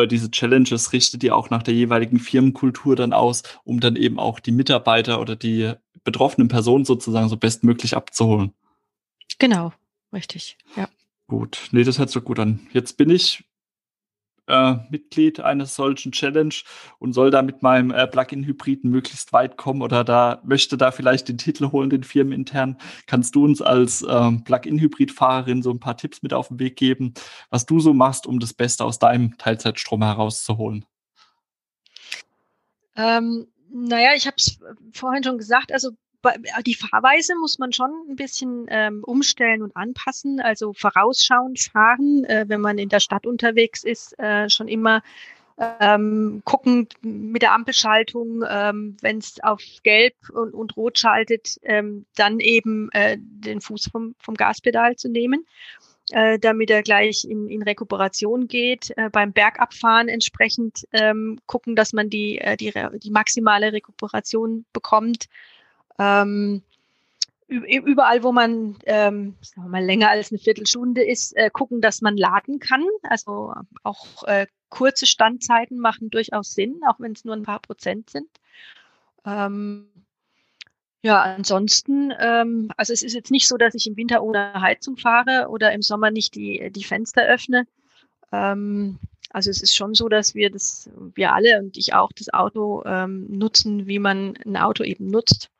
diese 0.09 0.31
Challenges 0.31 0.93
richtet 0.93 1.25
ihr 1.25 1.35
auch 1.35 1.51
nach 1.51 1.63
der 1.63 1.75
jeweiligen 1.75 2.19
Firmenkultur 2.19 2.97
dann 2.97 3.13
aus, 3.13 3.43
um 3.65 3.81
dann 3.81 3.97
eben 3.97 4.19
auch 4.19 4.41
die 4.41 4.53
Mitarbeiter 4.53 5.21
oder 5.21 5.37
die 5.37 5.73
betroffenen 6.05 6.49
Personen 6.49 6.85
sozusagen 6.85 7.29
so 7.29 7.37
bestmöglich 7.37 7.97
abzuholen. 7.97 8.53
Genau, 9.39 9.73
richtig, 10.13 10.57
ja. 10.77 10.89
Gut, 11.27 11.69
nee, 11.73 11.85
das 11.85 11.99
hört 11.99 12.11
sich 12.11 12.25
gut 12.25 12.39
an. 12.39 12.61
Jetzt 12.73 12.97
bin 12.97 13.11
ich 13.11 13.45
äh, 14.51 14.77
Mitglied 14.91 15.41
eines 15.41 15.75
solchen 15.75 16.13
Challenge 16.13 16.55
und 16.99 17.13
soll 17.13 17.31
da 17.31 17.43
mit 17.43 17.63
meinem 17.63 17.91
äh, 17.91 18.07
Plug-in-Hybriden 18.07 18.91
möglichst 18.91 19.33
weit 19.33 19.57
kommen 19.57 19.83
oder 19.83 20.05
da 20.05 20.41
möchte 20.45 20.77
da 20.77 20.91
vielleicht 20.91 21.29
den 21.29 21.39
Titel 21.39 21.71
holen, 21.73 21.91
den 21.91 22.05
firmenintern. 22.05 22.77
Kannst 23.07 23.35
du 23.35 23.45
uns 23.45 23.63
als 23.63 24.05
ähm, 24.09 24.45
Plug-in-Hybrid-Fahrerin 24.45 25.63
so 25.63 25.71
ein 25.71 25.81
paar 25.81 25.97
Tipps 25.97 26.23
mit 26.23 26.35
auf 26.35 26.49
den 26.49 26.59
Weg 26.59 26.77
geben, 26.77 27.15
was 27.49 27.67
du 27.67 27.81
so 27.81 27.95
machst, 27.95 28.27
um 28.27 28.41
das 28.41 28.53
Beste 28.53 28.85
aus 28.85 28.99
deinem 28.99 29.39
Teilzeitstrom 29.39 30.03
herauszuholen? 30.03 30.85
Ähm, 32.97 33.47
naja, 33.73 34.11
ich 34.17 34.27
habe 34.27 34.37
es 34.37 34.59
vorhin 34.93 35.23
schon 35.23 35.39
gesagt, 35.39 35.73
also 35.73 35.93
die 36.67 36.75
Fahrweise 36.75 37.35
muss 37.37 37.59
man 37.59 37.73
schon 37.73 37.91
ein 38.09 38.17
bisschen 38.17 38.67
ähm, 38.69 39.03
umstellen 39.05 39.63
und 39.63 39.77
anpassen, 39.77 40.41
also 40.41 40.73
vorausschauend 40.73 41.61
fahren, 41.61 42.25
äh, 42.25 42.45
wenn 42.49 42.61
man 42.61 42.79
in 42.79 42.89
der 42.89 43.01
Stadt 43.01 43.27
unterwegs 43.27 43.85
ist, 43.85 44.19
äh, 44.19 44.49
schon 44.51 44.69
immer 44.69 45.03
ähm, 45.81 46.43
gucken 46.45 46.89
mit 47.03 47.43
der 47.43 47.53
Ampelschaltung, 47.53 48.43
ähm, 48.49 48.97
wenn 49.03 49.19
es 49.19 49.43
auf 49.43 49.63
Gelb 49.83 50.15
und, 50.33 50.55
und 50.55 50.77
Rot 50.77 50.99
schaltet, 50.99 51.59
ähm, 51.63 52.07
dann 52.17 52.41
eben 52.41 52.91
äh, 52.93 53.19
den 53.19 53.61
Fuß 53.61 53.89
vom, 53.93 54.15
vom 54.19 54.35
Gaspedal 54.35 54.97
zu 54.97 55.11
nehmen, 55.11 55.47
äh, 56.13 56.39
damit 56.39 56.71
er 56.71 56.83
gleich 56.83 57.27
in, 57.29 57.49
in 57.49 57.63
Rekuperation 57.63 58.49
geht. 58.49 58.97
Äh, 58.97 59.11
beim 59.11 59.33
Bergabfahren 59.33 60.09
entsprechend 60.09 60.87
ähm, 60.93 61.39
gucken, 61.47 61.77
dass 61.77 61.93
man 61.93 62.09
die, 62.09 62.39
äh, 62.39 62.57
die, 62.57 62.73
die 63.03 63.11
maximale 63.11 63.73
Rekuperation 63.73 64.65
bekommt 64.73 65.27
ähm, 66.01 66.63
überall, 67.47 68.23
wo 68.23 68.33
man 68.33 68.79
ähm, 68.87 69.35
sagen 69.43 69.67
wir 69.67 69.71
mal 69.71 69.85
länger 69.85 70.09
als 70.09 70.31
eine 70.31 70.39
Viertelstunde 70.39 71.05
ist, 71.05 71.37
äh, 71.37 71.51
gucken, 71.51 71.81
dass 71.81 72.01
man 72.01 72.17
laden 72.17 72.59
kann. 72.59 72.85
Also 73.03 73.53
auch 73.83 74.23
äh, 74.25 74.47
kurze 74.69 75.07
Standzeiten 75.07 75.79
machen 75.79 76.11
durchaus 76.11 76.55
Sinn, 76.55 76.81
auch 76.89 77.01
wenn 77.01 77.13
es 77.13 77.25
nur 77.25 77.35
ein 77.35 77.43
paar 77.43 77.61
Prozent 77.61 78.09
sind. 78.09 78.29
Ähm, 79.27 79.89
ja, 81.03 81.21
ansonsten, 81.23 82.13
ähm, 82.19 82.71
also 82.77 82.93
es 82.93 83.03
ist 83.03 83.15
jetzt 83.15 83.31
nicht 83.31 83.49
so, 83.49 83.57
dass 83.57 83.75
ich 83.75 83.87
im 83.87 83.97
Winter 83.97 84.23
ohne 84.23 84.61
Heizung 84.61 84.97
fahre 84.97 85.49
oder 85.49 85.73
im 85.73 85.83
Sommer 85.83 86.11
nicht 86.11 86.35
die, 86.37 86.71
die 86.71 86.85
Fenster 86.85 87.23
öffne. 87.23 87.67
Ähm, 88.33 88.99
also 89.31 89.51
es 89.51 89.61
ist 89.61 89.75
schon 89.75 89.95
so, 89.95 90.09
dass 90.09 90.35
wir 90.35 90.51
das, 90.51 90.89
wir 91.15 91.33
alle 91.33 91.59
und 91.59 91.77
ich 91.77 91.95
auch 91.95 92.13
das 92.13 92.33
Auto 92.33 92.85
ähm, 92.85 93.27
nutzen, 93.29 93.87
wie 93.87 93.99
man 93.99 94.37
ein 94.45 94.57
Auto 94.57 94.85
eben 94.85 95.07
nutzt 95.07 95.51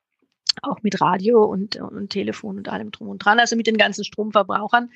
auch 0.63 0.83
mit 0.83 1.01
Radio 1.01 1.45
und, 1.45 1.77
und 1.77 2.11
Telefon 2.11 2.59
und 2.59 2.69
allem 2.69 2.91
drum 2.91 3.09
und 3.09 3.19
dran, 3.19 3.39
also 3.39 3.57
mit 3.57 3.67
den 3.67 3.77
ganzen 3.77 4.05
Stromverbrauchern. 4.05 4.91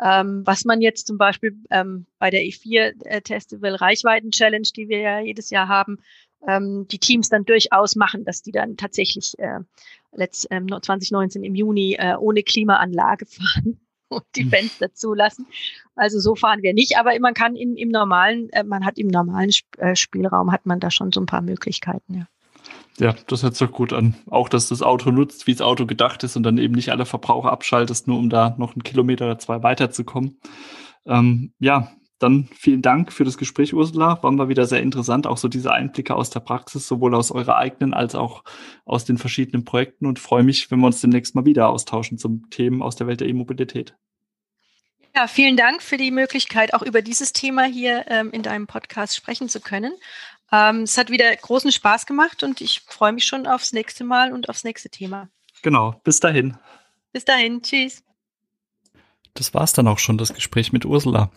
Ähm, 0.00 0.42
was 0.44 0.64
man 0.64 0.80
jetzt 0.80 1.08
zum 1.08 1.18
Beispiel 1.18 1.56
ähm, 1.70 2.06
bei 2.18 2.30
der 2.30 2.42
E4 2.42 3.04
äh, 3.04 3.20
Festival 3.26 3.74
Reichweiten 3.74 4.30
Challenge, 4.30 4.68
die 4.76 4.88
wir 4.88 5.00
ja 5.00 5.20
jedes 5.20 5.50
Jahr 5.50 5.66
haben, 5.66 5.98
ähm, 6.46 6.86
die 6.88 6.98
Teams 6.98 7.28
dann 7.28 7.44
durchaus 7.44 7.96
machen, 7.96 8.24
dass 8.24 8.42
die 8.42 8.52
dann 8.52 8.76
tatsächlich 8.76 9.34
äh, 9.38 9.58
letzt, 10.12 10.46
ähm, 10.50 10.68
2019 10.68 11.42
im 11.42 11.54
Juni 11.54 11.96
äh, 11.98 12.14
ohne 12.16 12.42
Klimaanlage 12.42 13.26
fahren 13.26 13.80
und 14.08 14.24
die 14.36 14.42
hm. 14.42 14.50
Fenster 14.50 14.94
zulassen. 14.94 15.46
Also 15.96 16.20
so 16.20 16.34
fahren 16.34 16.62
wir 16.62 16.74
nicht, 16.74 16.96
aber 16.96 17.18
man 17.20 17.34
kann 17.34 17.56
im, 17.56 17.76
im 17.76 17.88
normalen, 17.88 18.50
äh, 18.50 18.64
man 18.64 18.84
hat 18.84 18.98
im 18.98 19.08
normalen 19.08 19.50
äh, 19.78 19.96
Spielraum 19.96 20.52
hat 20.52 20.66
man 20.66 20.80
da 20.80 20.90
schon 20.90 21.12
so 21.12 21.20
ein 21.20 21.26
paar 21.26 21.42
Möglichkeiten, 21.42 22.14
ja. 22.14 22.26
Ja, 22.98 23.14
das 23.28 23.44
hört 23.44 23.54
sich 23.54 23.70
gut 23.70 23.92
an. 23.92 24.16
Auch, 24.26 24.48
dass 24.48 24.68
das 24.68 24.82
Auto 24.82 25.10
nutzt, 25.10 25.46
wie 25.46 25.52
das 25.52 25.62
Auto 25.62 25.86
gedacht 25.86 26.24
ist 26.24 26.36
und 26.36 26.42
dann 26.42 26.58
eben 26.58 26.74
nicht 26.74 26.90
alle 26.90 27.06
Verbraucher 27.06 27.52
abschaltest, 27.52 28.08
nur 28.08 28.18
um 28.18 28.28
da 28.28 28.56
noch 28.58 28.74
einen 28.74 28.82
Kilometer 28.82 29.26
oder 29.26 29.38
zwei 29.38 29.62
weiterzukommen. 29.62 30.40
Ähm, 31.06 31.52
ja, 31.60 31.92
dann 32.18 32.48
vielen 32.52 32.82
Dank 32.82 33.12
für 33.12 33.24
das 33.24 33.38
Gespräch, 33.38 33.72
Ursula. 33.72 34.20
War 34.22 34.32
mal 34.32 34.48
wieder 34.48 34.66
sehr 34.66 34.82
interessant, 34.82 35.28
auch 35.28 35.36
so 35.36 35.46
diese 35.46 35.72
Einblicke 35.72 36.16
aus 36.16 36.30
der 36.30 36.40
Praxis, 36.40 36.88
sowohl 36.88 37.14
aus 37.14 37.30
eurer 37.30 37.56
eigenen 37.56 37.94
als 37.94 38.16
auch 38.16 38.42
aus 38.84 39.04
den 39.04 39.18
verschiedenen 39.18 39.64
Projekten 39.64 40.06
und 40.06 40.18
freue 40.18 40.42
mich, 40.42 40.68
wenn 40.70 40.80
wir 40.80 40.86
uns 40.86 41.00
demnächst 41.00 41.36
mal 41.36 41.44
wieder 41.44 41.68
austauschen 41.68 42.18
zum 42.18 42.50
Themen 42.50 42.82
aus 42.82 42.96
der 42.96 43.06
Welt 43.06 43.20
der 43.20 43.28
E-Mobilität. 43.28 43.96
Ja, 45.18 45.26
vielen 45.26 45.56
Dank 45.56 45.82
für 45.82 45.96
die 45.96 46.12
Möglichkeit, 46.12 46.74
auch 46.74 46.82
über 46.82 47.02
dieses 47.02 47.32
Thema 47.32 47.64
hier 47.64 48.04
ähm, 48.06 48.30
in 48.30 48.44
deinem 48.44 48.68
Podcast 48.68 49.16
sprechen 49.16 49.48
zu 49.48 49.58
können. 49.58 49.92
Ähm, 50.52 50.82
es 50.82 50.96
hat 50.96 51.10
wieder 51.10 51.34
großen 51.34 51.72
Spaß 51.72 52.06
gemacht 52.06 52.44
und 52.44 52.60
ich 52.60 52.82
freue 52.86 53.10
mich 53.10 53.24
schon 53.24 53.48
aufs 53.48 53.72
nächste 53.72 54.04
Mal 54.04 54.32
und 54.32 54.48
aufs 54.48 54.62
nächste 54.62 54.90
Thema. 54.90 55.28
Genau, 55.62 56.00
bis 56.04 56.20
dahin. 56.20 56.56
Bis 57.12 57.24
dahin, 57.24 57.62
tschüss. 57.62 58.04
Das 59.34 59.54
war 59.54 59.64
es 59.64 59.72
dann 59.72 59.88
auch 59.88 59.98
schon, 59.98 60.18
das 60.18 60.34
Gespräch 60.34 60.72
mit 60.72 60.84
Ursula. 60.84 61.32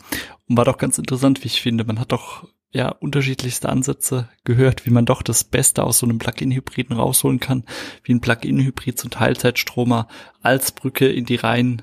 Und 0.48 0.56
war 0.56 0.64
doch 0.64 0.78
ganz 0.78 0.96
interessant, 0.98 1.42
wie 1.42 1.48
ich 1.48 1.60
finde. 1.60 1.82
Man 1.82 1.98
hat 1.98 2.12
doch 2.12 2.46
ja 2.70 2.88
unterschiedlichste 2.88 3.68
Ansätze 3.68 4.28
gehört, 4.44 4.86
wie 4.86 4.90
man 4.90 5.06
doch 5.06 5.22
das 5.22 5.42
Beste 5.42 5.82
aus 5.82 5.98
so 5.98 6.06
einem 6.06 6.20
Plug-in-Hybriden 6.20 6.96
rausholen 6.96 7.40
kann, 7.40 7.64
wie 8.04 8.14
ein 8.14 8.20
Plug-in-Hybrid 8.20 8.96
zum 8.96 9.10
Teilzeitstromer 9.10 10.06
als 10.40 10.70
Brücke 10.70 11.08
in 11.08 11.24
die 11.24 11.34
rein 11.34 11.82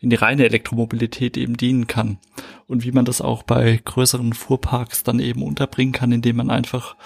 in 0.00 0.10
die 0.10 0.16
reine 0.16 0.44
Elektromobilität 0.44 1.36
eben 1.36 1.56
dienen 1.56 1.86
kann 1.86 2.18
und 2.66 2.84
wie 2.84 2.92
man 2.92 3.04
das 3.04 3.20
auch 3.20 3.42
bei 3.42 3.80
größeren 3.84 4.32
Fuhrparks 4.32 5.02
dann 5.02 5.20
eben 5.20 5.42
unterbringen 5.42 5.92
kann, 5.92 6.10
indem 6.10 6.36
man 6.36 6.50
einfach 6.50 6.96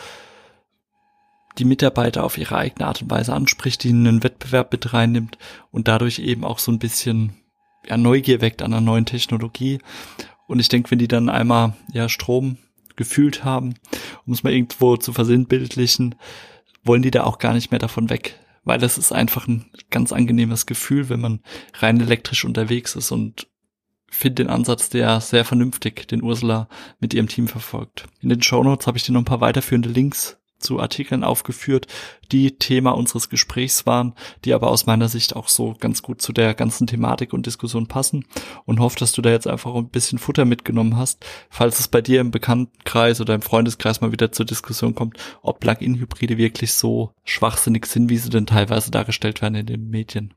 die 1.58 1.64
Mitarbeiter 1.64 2.24
auf 2.24 2.38
ihre 2.38 2.56
eigene 2.56 2.86
Art 2.86 3.02
und 3.02 3.10
Weise 3.10 3.32
anspricht, 3.32 3.84
die 3.84 3.90
in 3.90 4.06
einen 4.06 4.22
Wettbewerb 4.22 4.72
mit 4.72 4.92
reinnimmt 4.92 5.38
und 5.70 5.88
dadurch 5.88 6.18
eben 6.18 6.44
auch 6.44 6.58
so 6.58 6.72
ein 6.72 6.78
bisschen 6.78 7.34
ja, 7.86 7.96
Neugier 7.96 8.40
weckt 8.40 8.62
an 8.62 8.72
einer 8.72 8.80
neuen 8.80 9.06
Technologie. 9.06 9.78
Und 10.46 10.58
ich 10.58 10.68
denke, 10.68 10.90
wenn 10.90 10.98
die 10.98 11.08
dann 11.08 11.28
einmal 11.28 11.74
ja 11.92 12.08
Strom 12.08 12.58
gefühlt 12.96 13.44
haben, 13.44 13.74
um 14.26 14.32
es 14.32 14.42
mal 14.42 14.52
irgendwo 14.52 14.96
zu 14.96 15.12
versinnbildlichen, 15.12 16.16
wollen 16.82 17.02
die 17.02 17.10
da 17.10 17.24
auch 17.24 17.38
gar 17.38 17.54
nicht 17.54 17.70
mehr 17.70 17.80
davon 17.80 18.10
weg, 18.10 18.38
weil 18.64 18.82
es 18.82 18.98
ist 18.98 19.12
einfach 19.12 19.46
ein 19.46 19.66
ganz 19.90 20.12
angenehmes 20.12 20.66
Gefühl, 20.66 21.08
wenn 21.08 21.20
man 21.20 21.40
rein 21.74 22.00
elektrisch 22.00 22.44
unterwegs 22.44 22.96
ist 22.96 23.10
und 23.10 23.46
finde 24.08 24.44
den 24.44 24.50
Ansatz 24.50 24.88
der 24.88 25.20
sehr 25.20 25.44
vernünftig, 25.44 26.06
den 26.08 26.22
Ursula 26.22 26.68
mit 27.00 27.14
ihrem 27.14 27.28
Team 27.28 27.48
verfolgt. 27.48 28.06
In 28.20 28.28
den 28.28 28.42
Show 28.42 28.62
Notes 28.62 28.86
habe 28.86 28.96
ich 28.96 29.04
dir 29.04 29.12
noch 29.12 29.22
ein 29.22 29.26
paar 29.26 29.40
weiterführende 29.40 29.88
Links 29.88 30.38
zu 30.64 30.80
Artikeln 30.80 31.22
aufgeführt, 31.22 31.86
die 32.32 32.58
Thema 32.58 32.92
unseres 32.92 33.28
Gesprächs 33.28 33.86
waren, 33.86 34.14
die 34.44 34.54
aber 34.54 34.68
aus 34.68 34.86
meiner 34.86 35.08
Sicht 35.08 35.36
auch 35.36 35.48
so 35.48 35.76
ganz 35.78 36.02
gut 36.02 36.22
zu 36.22 36.32
der 36.32 36.54
ganzen 36.54 36.86
Thematik 36.86 37.32
und 37.32 37.46
Diskussion 37.46 37.86
passen 37.86 38.24
und 38.64 38.80
hoffe, 38.80 38.98
dass 38.98 39.12
du 39.12 39.22
da 39.22 39.30
jetzt 39.30 39.46
einfach 39.46 39.74
ein 39.74 39.88
bisschen 39.88 40.18
Futter 40.18 40.44
mitgenommen 40.44 40.96
hast, 40.96 41.24
falls 41.50 41.78
es 41.80 41.88
bei 41.88 42.00
dir 42.00 42.20
im 42.20 42.30
Bekanntenkreis 42.30 43.20
oder 43.20 43.34
im 43.34 43.42
Freundeskreis 43.42 44.00
mal 44.00 44.12
wieder 44.12 44.32
zur 44.32 44.46
Diskussion 44.46 44.94
kommt, 44.94 45.18
ob 45.42 45.60
Plug-in-Hybride 45.60 46.38
wirklich 46.38 46.72
so 46.72 47.12
schwachsinnig 47.24 47.86
sind, 47.86 48.08
wie 48.08 48.16
sie 48.16 48.30
denn 48.30 48.46
teilweise 48.46 48.90
dargestellt 48.90 49.42
werden 49.42 49.54
in 49.54 49.66
den 49.66 49.90
Medien. 49.90 50.34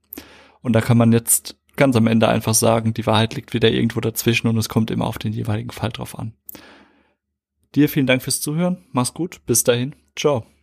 Und 0.61 0.73
da 0.73 0.81
kann 0.81 0.97
man 0.97 1.13
jetzt 1.13 1.55
ganz 1.77 1.95
am 1.95 2.07
Ende 2.07 2.27
einfach 2.27 2.55
sagen, 2.55 2.93
die 2.93 3.05
Wahrheit 3.05 3.35
liegt 3.35 3.53
wieder 3.53 3.71
irgendwo 3.71 4.01
dazwischen 4.01 4.47
und 4.47 4.57
es 4.57 4.67
kommt 4.67 4.91
immer 4.91 5.05
auf 5.05 5.17
den 5.17 5.31
jeweiligen 5.31 5.69
Fall 5.69 5.91
drauf 5.91 6.17
an. 6.17 6.33
Dir 7.75 7.87
vielen 7.87 8.07
Dank 8.07 8.23
fürs 8.23 8.41
Zuhören. 8.41 8.85
Mach's 8.91 9.13
gut. 9.13 9.41
Bis 9.45 9.63
dahin. 9.63 9.95
Ciao. 10.17 10.56